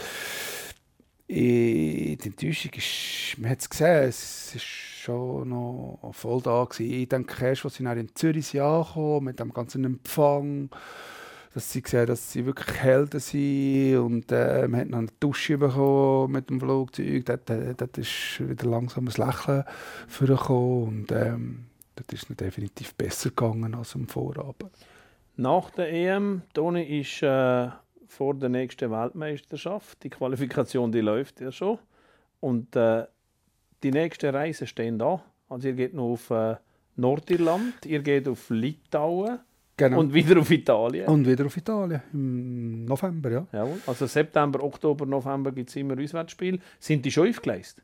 [1.29, 4.65] äh, die Enttäuschung ist, man hat es gesehen, es ist
[5.07, 6.91] schon noch voll da gewesen.
[6.91, 10.69] Ich denke erst, als sie dann in Zürich angekommen, mit dem ganzen Empfang,
[11.53, 15.57] dass sie sehen, dass sie wirklich Helden sind und äh, man hat noch eine Dusche
[15.57, 17.25] bekommen mit dem Flugzeug.
[17.25, 19.63] Dort, äh, dort ist wieder langsam ein Lächeln
[20.07, 24.71] vorgekommen und ähm, dort ist es definitiv besser gegangen als am Vorabend.
[25.37, 27.69] Nach der EM, Toni, ist äh,
[28.07, 30.03] vor der nächsten Weltmeisterschaft.
[30.03, 31.79] Die Qualifikation die läuft ja schon.
[32.39, 33.05] Und äh,
[33.83, 35.21] die nächsten Reisen stehen da.
[35.49, 36.55] Also ihr geht noch auf äh,
[36.95, 39.39] Nordirland, ihr geht auf Litauen
[39.79, 39.99] Genau.
[39.99, 41.05] und wieder auf Italien.
[41.07, 43.47] Und wieder auf Italien im November, ja.
[43.53, 43.79] Jawohl.
[43.85, 46.57] Also September, Oktober, November gibt es immer Auswärtsspiele.
[46.79, 47.83] Sind die schon aufgeleistet?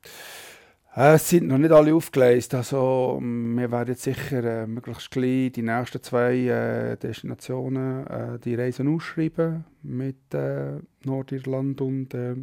[0.96, 2.56] Äh, Es sind noch nicht alle aufgeleistet.
[2.58, 8.56] Also, wir werden jetzt sicher äh, möglichst gleich die nächsten zwei äh, Destinationen äh, die
[8.56, 12.34] Reisen ausschreiben mit äh, Nordirland und äh,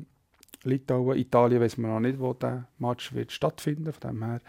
[0.65, 1.17] Litauen.
[1.19, 3.93] Italien wissen wir noch nicht, wo der Match wird stattfinden.
[3.93, 4.41] Von dem her.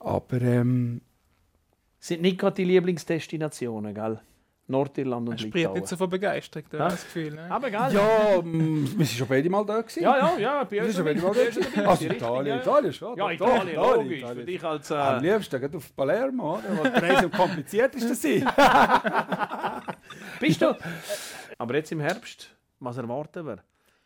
[0.00, 1.00] Aber ähm,
[1.98, 4.20] Sind nicht gerade die Lieblingsdestinationen, gell?
[4.66, 5.74] Nordirland Er und spricht Litauen.
[5.78, 7.34] nicht so von Begeisterung, da das Gefühl.
[7.34, 7.50] Ne?
[7.50, 7.80] Aber gell?
[7.92, 10.02] ja, ähm, wir sind schon beide mal da gewesen.
[10.04, 10.64] ja, ja, ja.
[10.64, 11.86] Bei Wir uns sind schon beide mal da gewesen.
[11.86, 12.60] Also Italien, ja.
[12.62, 13.16] Italien schon.
[13.18, 14.08] Ja, doch, Italien, doch, logisch.
[14.20, 14.46] Für Italien.
[14.46, 14.92] dich als...
[14.92, 16.78] Am Äh, liebsten geht auf Palermo, oder?
[16.78, 18.46] wo die Reise am kompliziertesten sind.
[20.38, 20.76] bist du?
[21.58, 23.58] Aber jetzt im Herbst, was erwarten wir?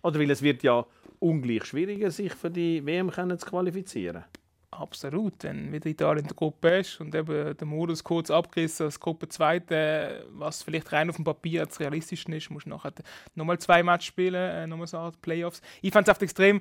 [0.02, 0.84] Oder weil es wird ja
[1.24, 4.24] ungleich schwieriger, sich für die WM können zu qualifizieren.
[4.70, 8.98] Absolut, wenn wieder Italien in der Gruppe ist und eben der Modus kurz abgerissen als
[8.98, 12.92] Gruppe 2, was vielleicht rein auf dem Papier als realistisch ist, musst du nachher
[13.34, 15.62] nochmal zwei Matches spielen, äh, nochmal so Art Playoffs.
[15.80, 16.60] Ich fand es extrem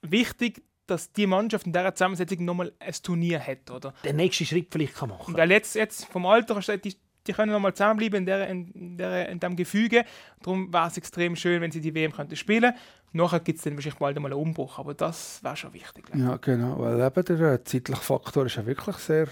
[0.00, 3.94] wichtig, dass die Mannschaft in dieser Zusammensetzung nochmal ein Turnier hat, oder?
[4.04, 5.36] Den nächsten Schritt vielleicht kann machen.
[5.36, 9.28] Weil jetzt, jetzt vom Alter her, die, die können nochmal zusammenbleiben in, der, in, der,
[9.28, 10.04] in diesem Gefüge.
[10.42, 12.74] Darum wäre es extrem schön, wenn sie die WM könnten spielen
[13.16, 16.04] Nachher gibt es dann wahrscheinlich bald einmal einen Umbruch, aber das wäre schon wichtig.
[16.14, 16.78] Ja, genau.
[16.80, 19.28] Weil eben der äh, zeitliche Faktor ist ja wirklich sehr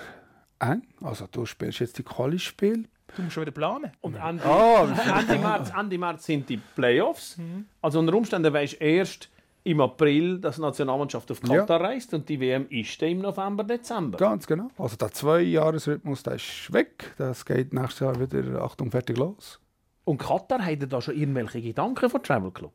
[0.60, 0.82] eng.
[1.02, 2.88] Also du spielst jetzt die Quali-Spiel.
[3.16, 3.90] Du musst schon wieder planen.
[4.00, 4.84] Und Ende, Ah,
[5.18, 7.36] Ende, März, Ende März sind die Playoffs.
[7.82, 9.28] Also unter Umständen weisst du erst
[9.64, 13.64] im April, dass die Nationalmannschaft auf Katar reist und die WM ist dann im November,
[13.64, 14.16] Dezember.
[14.18, 14.68] Ganz genau.
[14.78, 17.12] Also der Zwei-Jahres-Rhythmus ist weg.
[17.18, 19.60] Das geht nächstes Jahr wieder, Achtung, fertig los.
[20.04, 22.72] Und Katar hat da schon irgendwelche Gedanken von Travel Club?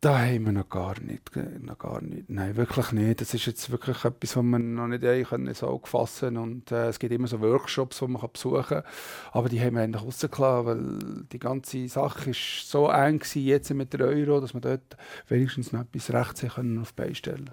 [0.00, 1.34] Da haben wir noch gar nicht.
[1.60, 2.30] Noch gar nicht.
[2.30, 3.20] Nein, wirklich nicht.
[3.20, 7.00] Das ist jetzt wirklich etwas, was man noch nicht ins Auge fassen Und äh, es
[7.00, 8.84] gibt immer so Workshops, die man kann besuchen kann.
[9.32, 13.74] Aber die haben wir eigentlich rausgelassen, weil die ganze Sache ist so eng gewesen, jetzt
[13.74, 14.96] mit der Euro, dass wir dort
[15.26, 17.50] wenigstens noch etwas rechtzeitig können auf die Beine stellen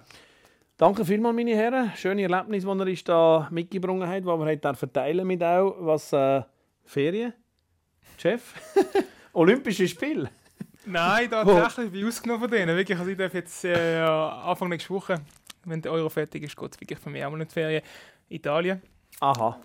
[0.76, 1.90] Danke vielmals, meine Herren.
[1.96, 5.74] Schöne Erlebnis, die ihr uns da mitgebracht habt, die wir heute verteilen mit auch.
[5.80, 6.42] Was äh,
[6.84, 7.32] Ferien?
[8.18, 8.54] Chef?
[9.32, 10.30] Olympische Spiele?
[10.86, 12.76] Nein, tatsächlich, ich bin ausgenommen von denen.
[12.76, 15.20] Wirklich, also ich darf jetzt äh, Anfang nächste Woche,
[15.64, 17.82] wenn der Euro fertig ist, geht es wirklich von mir auch mal in die Ferien.
[18.28, 18.82] Italien.
[19.20, 19.60] Aha.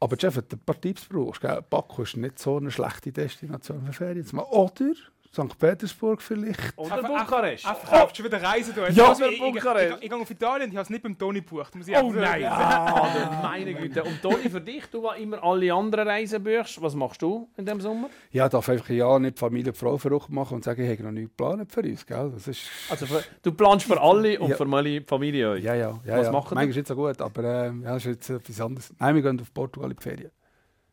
[0.00, 1.62] Aber Jeff, wenn du ein paar Tipps brauchst, gell?
[1.68, 4.26] Baku ist nicht so eine schlechte Destination für Ferien.
[4.26, 4.48] zu machen.
[4.50, 4.92] Oder
[5.34, 5.58] St.
[5.58, 6.76] Petersburg vielleicht.
[6.76, 7.64] Oder Einfach- Bukarest?
[7.64, 8.74] Er verkauft schon wieder Reisen.
[8.74, 8.82] Du.
[8.82, 9.96] Ja, ich, ich, ich, Bukarest.
[9.98, 11.74] ich, ich gehe auf Italien und ich habe es nicht beim Toni gebucht.
[11.74, 12.44] Muss ich Oh einfach nein!
[12.52, 14.04] Ah, meine Güte.
[14.04, 17.64] Und Toni, für dich, du, der immer alle anderen Reisen buchst, was machst du in
[17.64, 18.10] diesem Sommer?
[18.30, 21.12] Ja, darf einfach ja nicht Familie und Frau verrückt machen und sagen, ich habe noch
[21.12, 22.04] nichts geplant für uns.
[22.06, 22.30] Gell?
[22.34, 24.56] Das ist, Also für, du planst für alle und Ja.
[24.56, 25.64] für meine Familie euch.
[25.64, 25.98] ja, ja.
[26.04, 26.32] ja Was ja.
[26.32, 28.92] machen Manchmal ist es nicht so gut, aber ähm, ja, ist jetzt etwas anderes.
[28.98, 30.30] Nein, wir gehen auf Portugal in die Ferien.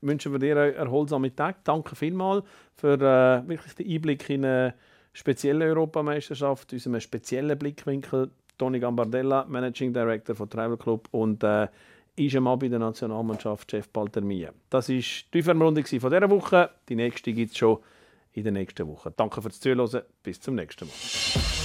[0.01, 1.63] Wünschen wir dir einen erholsamen Tag.
[1.63, 2.45] Danke vielmals
[2.75, 4.73] für äh, wirklich den Einblick in eine
[5.13, 8.31] speziellen Europameisterschaft, unserem speziellen Blickwinkel.
[8.57, 11.67] Toni Gambardella, Managing Director von Travel Club und äh,
[12.15, 14.51] ist am Abend der Nationalmannschaft Chef Baltermia.
[14.69, 16.69] Das war die Aufwärmrunde von dieser Woche.
[16.89, 17.77] Die nächste gibt es schon
[18.33, 19.13] in der nächsten Woche.
[19.15, 20.03] Danke fürs Zuhören.
[20.21, 21.58] Bis zum nächsten Mal.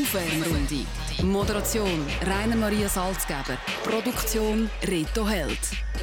[0.00, 0.86] Aufwärmrunde.
[1.22, 3.58] Moderation Rainer Maria Salzgeber.
[3.82, 5.58] Produktion Reto Held.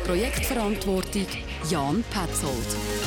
[0.06, 1.28] Projektverantwortung
[1.70, 3.05] Jan Petzold.